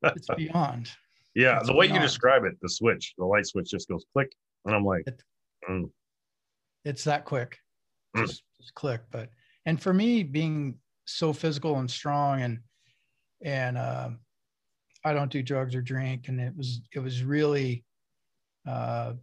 [0.03, 0.91] It's beyond.
[1.35, 2.03] Yeah it's the way beyond.
[2.03, 4.33] you describe it the switch the light switch just goes click
[4.65, 5.23] and I'm like, it,
[5.69, 5.91] mm.
[6.85, 7.59] it's that quick,
[8.17, 8.27] mm.
[8.27, 9.03] just, just click.
[9.11, 9.31] But
[9.67, 12.59] and for me, being so physical and strong, and
[13.43, 14.11] and uh,
[15.05, 17.85] I don't do drugs or drink, and it was it was really
[18.67, 19.15] uh,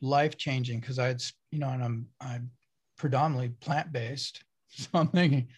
[0.00, 2.50] life changing because I had you know, and I'm I'm
[2.98, 5.48] predominantly plant based, so I'm thinking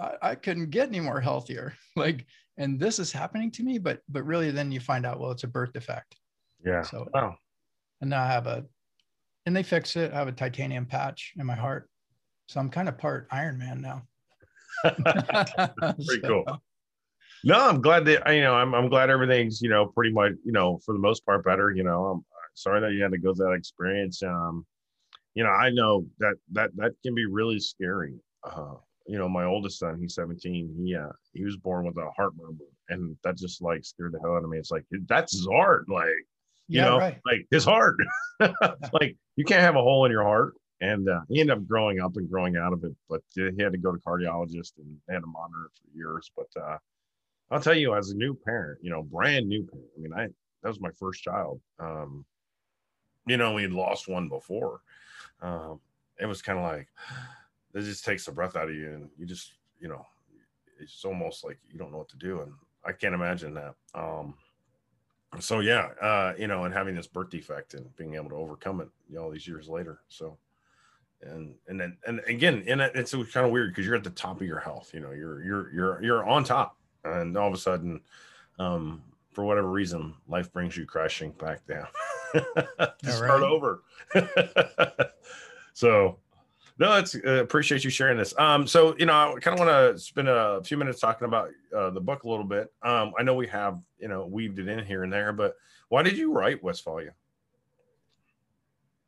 [0.00, 1.74] I, I couldn't get any more healthier.
[1.96, 2.26] Like,
[2.58, 5.44] and this is happening to me, but but really, then you find out well, it's
[5.44, 6.14] a birth defect.
[6.62, 6.82] Yeah.
[6.82, 7.38] So wow
[8.00, 8.64] and now I have a,
[9.46, 10.12] and they fix it.
[10.12, 11.88] I have a titanium patch in my heart,
[12.46, 14.02] so I'm kind of part Iron Man now.
[14.84, 15.02] Pretty
[16.22, 16.44] so.
[16.44, 16.62] cool.
[17.44, 18.54] No, I'm glad that you know.
[18.54, 21.70] I'm I'm glad everything's you know pretty much you know for the most part better.
[21.70, 22.24] You know, I'm
[22.54, 24.22] sorry that you had to go through that experience.
[24.22, 24.66] Um,
[25.34, 28.14] you know, I know that that that can be really scary.
[28.42, 28.74] Uh,
[29.06, 30.74] you know, my oldest son, he's 17.
[30.82, 34.20] He uh, he was born with a heart murmur, and that just like scared the
[34.20, 34.58] hell out of me.
[34.58, 36.08] It's like that's his heart, like
[36.68, 37.20] you yeah, know, right.
[37.24, 37.96] like his heart.
[38.40, 40.54] like you can't have a hole in your heart.
[40.80, 43.72] And uh, he ended up growing up and growing out of it, but he had
[43.72, 46.30] to go to cardiologist and had to monitor it for years.
[46.36, 46.76] But uh,
[47.50, 49.88] I'll tell you, as a new parent, you know, brand new parent.
[49.96, 50.26] I mean, I
[50.62, 51.60] that was my first child.
[51.78, 52.26] Um,
[53.26, 54.80] you know, we had lost one before.
[55.40, 55.80] Um,
[56.20, 56.88] it was kind of like
[57.74, 60.06] it just takes the breath out of you, and you just, you know,
[60.78, 62.42] it's almost like you don't know what to do.
[62.42, 62.52] And
[62.84, 63.74] I can't imagine that.
[63.94, 64.34] Um,
[65.40, 68.80] so yeah, uh, you know, and having this birth defect and being able to overcome
[68.80, 70.00] it, you know, all these years later.
[70.08, 70.38] So,
[71.22, 74.40] and and then and again, and it's kind of weird because you're at the top
[74.40, 74.90] of your health.
[74.94, 78.00] You know, you're you're you're you're on top, and all of a sudden,
[78.58, 79.02] um,
[79.32, 81.86] for whatever reason, life brings you crashing back down
[82.34, 83.82] to start over.
[85.72, 86.18] so
[86.78, 88.34] no, it's uh, appreciate you sharing this.
[88.38, 91.50] Um, so you know, I kind of want to spend a few minutes talking about
[91.74, 92.72] uh, the book a little bit.
[92.82, 95.54] Um, I know we have you know weaved it in here and there, but
[95.88, 97.12] why did you write Westfalia?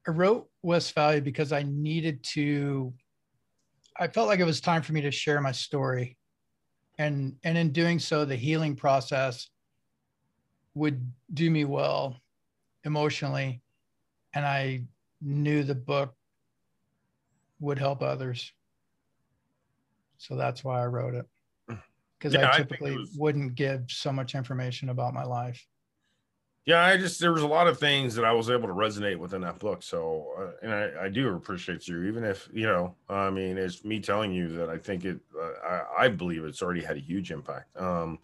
[0.06, 2.92] I wrote Westfalia because I needed to.
[4.00, 6.16] I felt like it was time for me to share my story,
[6.96, 9.50] and and in doing so, the healing process
[10.72, 12.16] would do me well
[12.84, 13.60] emotionally,
[14.32, 14.84] and I
[15.20, 16.14] knew the book
[17.61, 18.52] would help others.
[20.18, 21.26] So that's why I wrote it.
[22.18, 23.14] Because yeah, I typically I was...
[23.16, 25.64] wouldn't give so much information about my life.
[26.68, 29.16] Yeah, I just there was a lot of things that I was able to resonate
[29.16, 29.82] within that book.
[29.82, 33.86] So, uh, and I, I, do appreciate you, even if you know, I mean, it's
[33.86, 37.00] me telling you that I think it, uh, I, I, believe it's already had a
[37.00, 37.74] huge impact.
[37.80, 38.18] Um,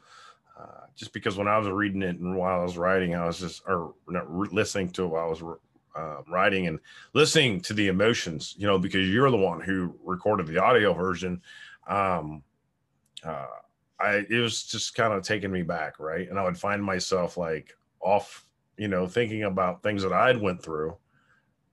[0.61, 3.39] uh, just because when I was reading it and while I was writing, I was
[3.39, 5.55] just or not listening to it while I was uh,
[6.29, 6.79] writing and
[7.12, 11.41] listening to the emotions, you know, because you're the one who recorded the audio version.
[11.89, 12.43] Um,
[13.25, 13.47] uh,
[14.01, 16.29] I it was just kind of taking me back, right?
[16.29, 18.45] And I would find myself like off,
[18.77, 20.97] you know, thinking about things that I'd went through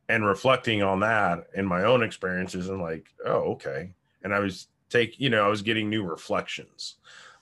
[0.10, 3.94] and reflecting on that in my own experiences and like, oh, okay.
[4.24, 6.96] And I was take, you know, I was getting new reflections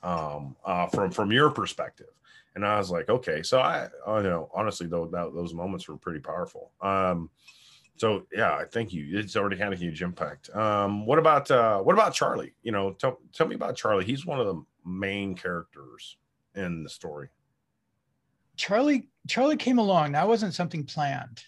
[0.04, 2.08] um, uh, from from your perspective
[2.56, 3.44] and I was like, okay.
[3.44, 6.72] So I, I know honestly though that, those moments were pretty powerful.
[6.82, 7.30] Um,
[8.00, 9.20] so yeah, I thank you.
[9.20, 10.50] It's already had a huge impact.
[10.56, 12.54] Um, what about uh, what about Charlie?
[12.64, 14.06] You know, tell tell me about Charlie.
[14.06, 16.18] He's one of the main characters
[16.56, 17.28] in the story.
[18.56, 20.14] Charlie Charlie came along.
[20.14, 21.44] That wasn't something planned,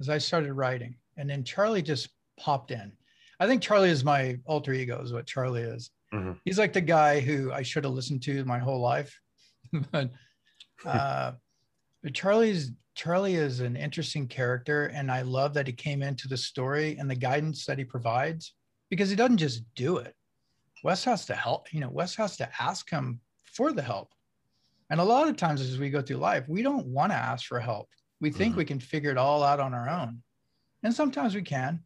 [0.00, 2.92] as I started writing, and then Charlie just popped in.
[3.38, 5.02] I think Charlie is my alter ego.
[5.02, 5.90] Is what Charlie is.
[6.14, 6.32] Mm-hmm.
[6.46, 9.20] He's like the guy who I should have listened to my whole life
[9.92, 10.10] but
[10.84, 11.32] uh,
[12.12, 16.96] Charlie's Charlie is an interesting character, and I love that he came into the story
[16.98, 18.54] and the guidance that he provides
[18.88, 20.14] because he doesn't just do it.
[20.84, 21.72] Wes has to help.
[21.72, 24.12] You know, Wes has to ask him for the help.
[24.90, 27.46] And a lot of times as we go through life, we don't want to ask
[27.46, 27.88] for help.
[28.20, 28.58] We think mm-hmm.
[28.58, 30.22] we can figure it all out on our own.
[30.82, 31.80] And sometimes we can.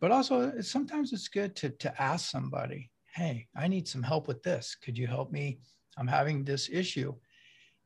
[0.00, 4.42] But also sometimes it's good to to ask somebody, "Hey, I need some help with
[4.42, 4.76] this.
[4.82, 5.58] Could you help me
[5.98, 7.14] I'm having this issue.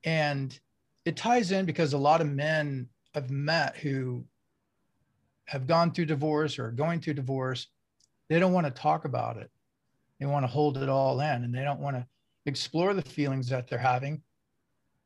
[0.05, 0.59] And
[1.05, 4.24] it ties in because a lot of men I've met who
[5.46, 7.68] have gone through divorce or going through divorce,
[8.28, 9.50] they don't want to talk about it.
[10.18, 12.07] They want to hold it all in and they don't want to
[12.46, 14.22] explore the feelings that they're having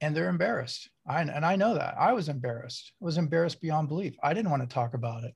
[0.01, 0.91] and they're embarrassed.
[1.07, 2.93] I, and I know that I was embarrassed.
[3.01, 4.17] I was embarrassed beyond belief.
[4.23, 5.35] I didn't want to talk about it.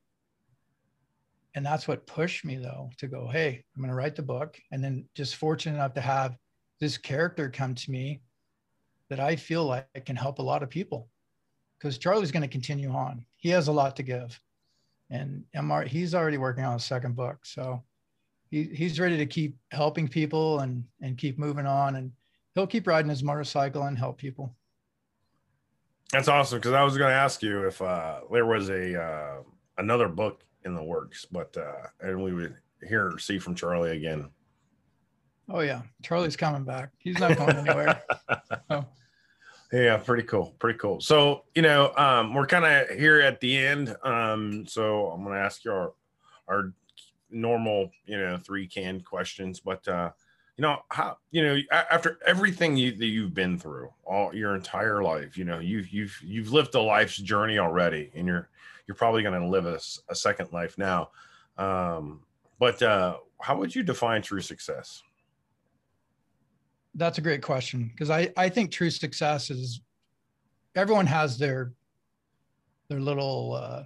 [1.55, 4.59] And that's what pushed me though to go, hey, I'm going to write the book.
[4.71, 6.37] And then just fortunate enough to have
[6.83, 8.21] this character come to me
[9.09, 11.09] that I feel like can help a lot of people
[11.79, 13.25] because Charlie's going to continue on.
[13.37, 14.41] He has a lot to give.
[15.09, 17.47] And MR, he's already working on a second book.
[17.47, 17.85] So
[18.51, 21.95] he, he's ready to keep helping people and, and keep moving on.
[21.95, 22.11] And
[22.57, 24.53] he'll keep riding his motorcycle and help people.
[26.11, 26.61] That's awesome.
[26.61, 29.37] Cause I was going to ask you if uh, there was a, uh,
[29.79, 32.57] another book in the works, but, uh, and we would
[32.89, 34.31] hear, see from Charlie again
[35.53, 36.91] Oh yeah, Charlie's coming back.
[36.99, 38.03] He's not going anywhere.
[38.71, 38.87] oh.
[39.71, 40.55] Yeah, pretty cool.
[40.59, 41.01] Pretty cool.
[41.01, 43.95] So, you know, um, we're kind of here at the end.
[44.03, 45.93] Um, so I'm going to ask you our,
[46.49, 46.73] our
[47.31, 50.11] normal, you know, three canned questions, but, uh,
[50.59, 55.03] you know, how, you know, after everything you, that you've been through all your entire
[55.03, 58.51] life, you know, you've, you've, you've lived a life's journey already and you're,
[58.87, 59.81] you're probably going to live a,
[60.11, 61.11] a second life now.
[61.57, 62.21] Um,
[62.59, 65.03] but, uh, how would you define true success?
[66.95, 69.81] That's a great question because I, I think true success is
[70.75, 71.73] everyone has their
[72.89, 73.85] their little uh,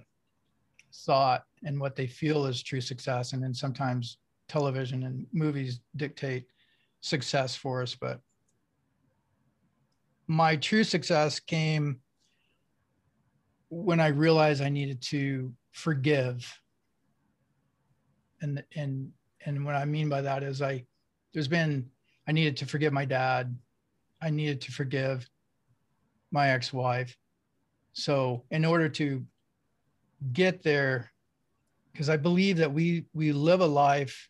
[1.05, 6.45] thought and what they feel is true success and then sometimes television and movies dictate
[7.01, 8.19] success for us, but
[10.27, 11.99] my true success came
[13.69, 16.59] when I realized I needed to forgive.
[18.41, 19.11] And and
[19.45, 20.85] and what I mean by that is I
[21.33, 21.89] there's been
[22.27, 23.57] I needed to forgive my dad.
[24.21, 25.29] I needed to forgive
[26.31, 27.15] my ex-wife.
[27.93, 29.25] So in order to
[30.33, 31.11] get there,
[31.91, 34.29] because I believe that we we live a life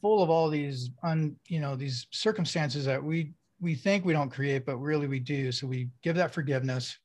[0.00, 4.30] full of all these un you know these circumstances that we we think we don't
[4.30, 5.52] create, but really we do.
[5.52, 6.98] So we give that forgiveness,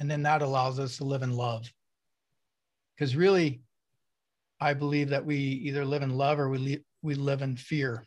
[0.00, 1.70] and then that allows us to live in love.
[2.96, 3.60] Because really,
[4.60, 8.04] I believe that we either live in love or we we live in fear.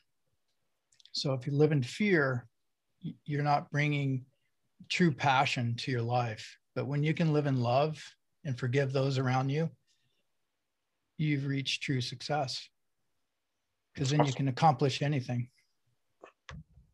[1.11, 2.47] So if you live in fear,
[3.25, 4.25] you're not bringing
[4.89, 6.57] true passion to your life.
[6.75, 8.01] But when you can live in love
[8.45, 9.69] and forgive those around you,
[11.17, 12.67] you've reached true success.
[13.93, 15.49] Because then you can accomplish anything.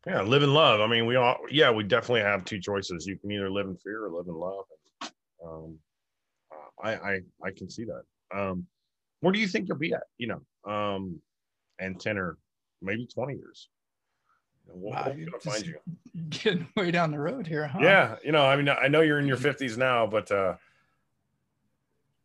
[0.06, 0.80] Yeah, live in love.
[0.80, 3.06] I mean, we all, yeah, we definitely have two choices.
[3.06, 4.64] You can either live in fear or live in love.
[5.44, 5.78] Um,
[6.82, 8.02] I, I, I can see that.
[8.36, 8.66] Um,
[9.20, 10.02] where do you think you'll be at?
[10.16, 11.20] You know, um,
[11.78, 12.36] and ten or
[12.82, 13.68] maybe twenty years.
[14.68, 15.76] We'll, wow, we'll find you.
[16.28, 17.78] Getting way down the road here, huh?
[17.80, 20.56] Yeah, you know, I mean, I know you're in your fifties now, but uh,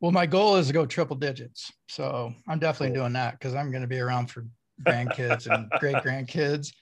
[0.02, 3.04] well, my goal is to go triple digits, so I'm definitely cool.
[3.04, 4.46] doing that because I'm going to be around for
[4.86, 6.74] grandkids and great grandkids.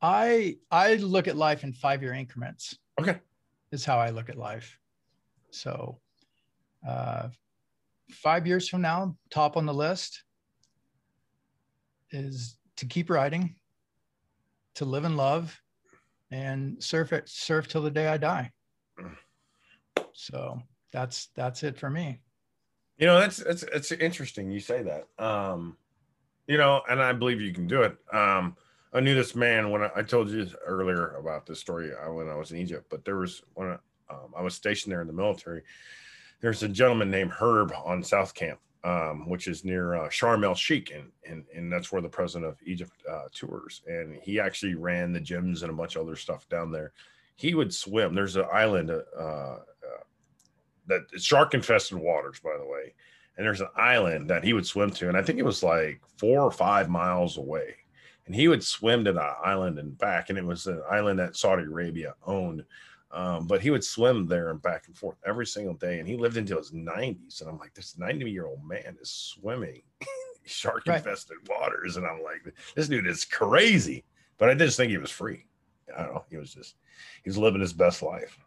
[0.00, 2.76] I I look at life in five year increments.
[3.00, 3.20] Okay.
[3.70, 4.78] Is how I look at life.
[5.50, 6.00] So
[6.86, 7.28] uh,
[8.10, 10.24] five years from now, top on the list
[12.10, 13.54] is to keep writing,
[14.74, 15.60] to live and love,
[16.30, 18.50] and surf it, surf till the day I die.
[20.12, 20.62] So
[20.92, 22.20] that's that's it for me.
[22.98, 25.24] You know, that's that's it's interesting you say that.
[25.24, 25.76] Um,
[26.46, 27.96] you know, and I believe you can do it.
[28.12, 28.56] Um,
[28.92, 32.28] I knew this man when I, I told you earlier about this story uh, when
[32.28, 33.78] I was in Egypt, but there was when I,
[34.12, 35.62] um, I was stationed there in the military.
[36.40, 40.54] There's a gentleman named Herb on South Camp, um, which is near uh, Sharm el
[40.54, 43.82] Sheikh, and, and and that's where the president of Egypt uh, tours.
[43.86, 46.92] And he actually ran the gyms and a bunch of other stuff down there.
[47.36, 48.14] He would swim.
[48.14, 49.58] There's an island uh, uh,
[50.86, 52.94] that shark infested waters, by the way.
[53.36, 56.02] And there's an island that he would swim to, and I think it was like
[56.18, 57.76] four or five miles away
[58.26, 60.30] and he would swim to the island and back.
[60.30, 62.64] And it was an island that Saudi Arabia owned.
[63.12, 65.98] Um, but he would swim there and back and forth every single day.
[65.98, 67.40] And he lived into his 90s.
[67.40, 69.82] And I'm like, this 90 year old man is swimming
[70.44, 71.60] shark infested right.
[71.60, 71.96] waters.
[71.96, 74.04] And I'm like, this dude is crazy.
[74.38, 75.46] But I just think he was free.
[75.96, 76.24] I don't know.
[76.30, 76.76] He was just,
[77.22, 78.38] he was living his best life.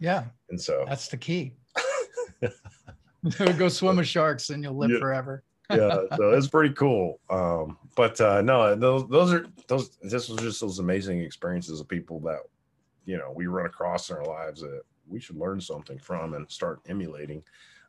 [0.00, 0.24] Yeah.
[0.48, 1.52] And so that's the key.
[3.58, 4.98] Go swim with sharks and you'll live yeah.
[4.98, 7.20] forever yeah, so it's pretty cool.
[7.30, 9.96] Um, but uh, no, those those are those.
[10.02, 12.40] This was just those amazing experiences of people that
[13.04, 16.50] you know we run across in our lives that we should learn something from and
[16.50, 17.42] start emulating.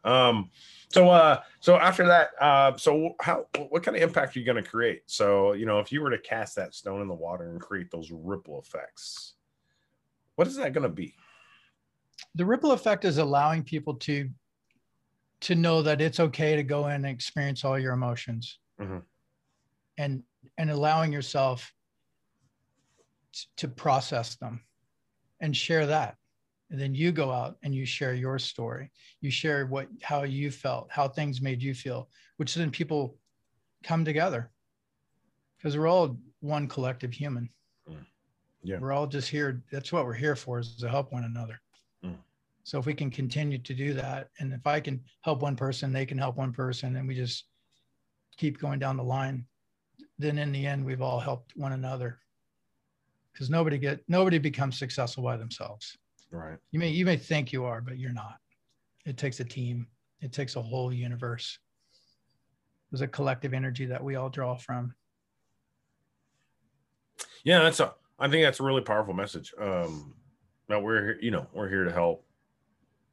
[0.04, 0.52] Um,
[0.90, 4.64] so uh, so after that, uh, so how what kind of impact are you going
[4.64, 5.02] to create?
[5.08, 7.90] So you know, if you were to cast that stone in the water and create
[7.92, 9.34] those ripple effects,
[10.36, 11.16] what is that going to be?
[12.36, 14.30] The ripple effect is allowing people to
[15.42, 19.00] to know that it's okay to go in and experience all your emotions mm-hmm.
[19.98, 20.24] and
[20.58, 21.74] and allowing yourself
[23.58, 24.62] to process them
[25.46, 26.18] and share that.
[26.72, 28.92] And then you go out and you share your story.
[29.22, 33.18] You share what how you felt how things made you feel which then people
[33.84, 34.52] come together.
[35.58, 37.50] Because we're all one collective human.
[37.90, 38.06] Mm.
[38.64, 38.78] yeah.
[38.80, 39.64] We're all just here.
[39.72, 41.62] That's what we're here for is to help one another.
[42.66, 45.94] So if we can continue to do that, and if I can help one person,
[45.94, 47.46] they can help one person, and we just
[48.38, 49.46] keep going down the line,
[50.18, 52.18] then in the end, we've all helped one another.
[53.36, 55.98] Because nobody get nobody becomes successful by themselves.
[56.32, 56.58] Right.
[56.72, 58.38] You may you may think you are, but you're not.
[59.06, 59.88] It takes a team.
[60.22, 61.60] It takes a whole universe.
[62.90, 64.96] There's a collective energy that we all draw from.
[67.44, 67.94] Yeah, that's a.
[68.18, 69.54] I think that's a really powerful message.
[69.60, 70.16] Um,
[70.70, 72.26] that we're you know we're here to help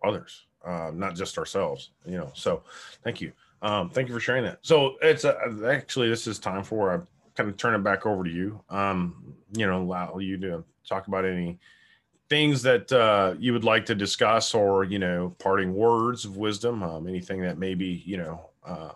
[0.05, 1.91] others, uh, not just ourselves.
[2.07, 2.63] You know, so
[3.03, 3.33] thank you.
[3.61, 4.59] Um, thank you for sharing that.
[4.63, 7.01] So it's uh, actually this is time for I
[7.37, 8.61] kind of turn it back over to you.
[8.69, 11.59] Um, you know, allow you to talk about any
[12.29, 16.83] things that uh, you would like to discuss, or you know, parting words of wisdom.
[16.83, 18.93] Um, anything that maybe you know uh,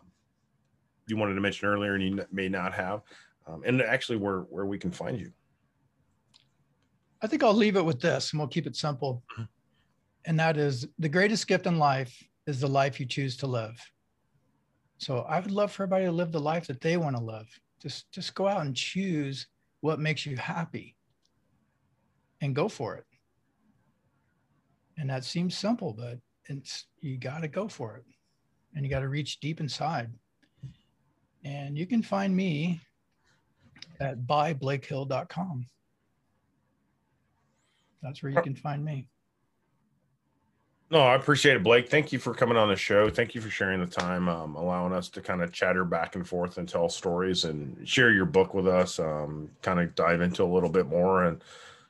[1.07, 3.03] you wanted to mention earlier and you may not have,
[3.47, 5.33] um, and actually where where we can find you.
[7.23, 9.23] I think I'll leave it with this, and we'll keep it simple.
[9.33, 9.45] Mm-hmm
[10.27, 13.81] and that is the greatest gift in life is the life you choose to live.
[14.99, 17.49] So I would love for everybody to live the life that they want to live.
[17.81, 19.47] Just just go out and choose
[19.81, 20.97] what makes you happy
[22.41, 23.05] and go for it.
[24.99, 28.05] And that seems simple, but it's you got to go for it.
[28.75, 30.11] And you got to reach deep inside.
[31.45, 32.81] And you can find me
[34.01, 35.67] at buyBlakehill.com.
[38.03, 39.09] That's where you can find me.
[40.89, 41.89] No, I appreciate it, Blake.
[41.89, 43.11] Thank you for coming on the show.
[43.11, 46.27] Thank you for sharing the time, um, allowing us to kind of chatter back and
[46.27, 49.01] forth and tell stories and share your book with us.
[49.01, 51.43] Um, kind of dive into a little bit more and,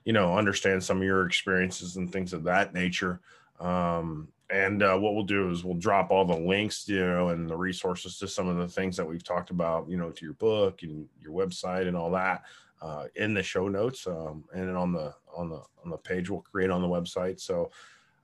[0.05, 3.21] you know, understand some of your experiences and things of that nature.
[3.61, 7.51] Um, and uh, what we'll do is we'll drop all the links, you know, and
[7.51, 10.35] the resources to some of the things that we've talked about, you know, to your
[10.35, 12.45] book and your website and all that
[12.81, 16.41] uh, in the show notes um, and on the on the on the page we'll
[16.41, 17.41] create on the website.
[17.41, 17.71] So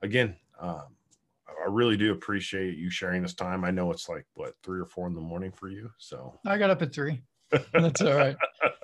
[0.01, 0.95] again, um,
[1.47, 3.63] I really do appreciate you sharing this time.
[3.63, 5.89] I know it's like what three or four in the morning for you.
[5.97, 7.21] So I got up at three.
[7.73, 8.35] That's all right.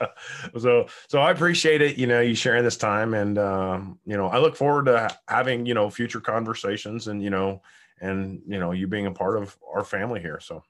[0.59, 1.97] so, so I appreciate it.
[1.97, 5.65] You know, you sharing this time, and um, you know, I look forward to having
[5.65, 7.61] you know future conversations, and you know,
[7.99, 10.39] and you know, you being a part of our family here.
[10.39, 10.63] So,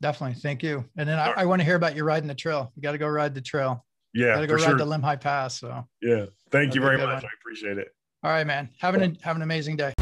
[0.00, 0.84] definitely, thank you.
[0.96, 2.72] And then I, I want to hear about you riding the trail.
[2.76, 3.84] You got to go ride the trail.
[4.14, 4.78] Yeah, got to go ride sure.
[4.78, 5.58] the Lemhi Pass.
[5.58, 7.06] So, yeah, thank you very much.
[7.06, 7.24] One.
[7.24, 7.88] I appreciate it.
[8.22, 8.68] All right, man.
[8.80, 9.92] Have an have an amazing day.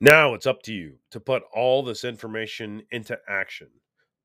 [0.00, 3.68] Now it's up to you to put all this information into action.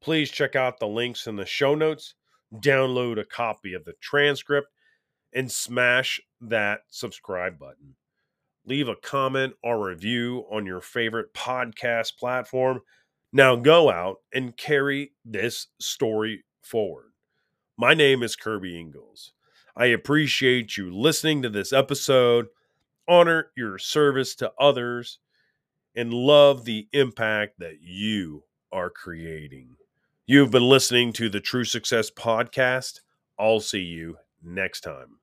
[0.01, 2.15] Please check out the links in the show notes,
[2.55, 4.67] download a copy of the transcript,
[5.33, 7.95] and smash that subscribe button.
[8.65, 12.81] Leave a comment or review on your favorite podcast platform.
[13.31, 17.11] Now go out and carry this story forward.
[17.77, 19.33] My name is Kirby Ingalls.
[19.75, 22.47] I appreciate you listening to this episode.
[23.07, 25.19] Honor your service to others
[25.99, 28.41] and love the impact that you
[28.71, 29.75] are creating.
[30.25, 33.01] You've been listening to the True Success Podcast.
[33.37, 35.19] I'll see you next time.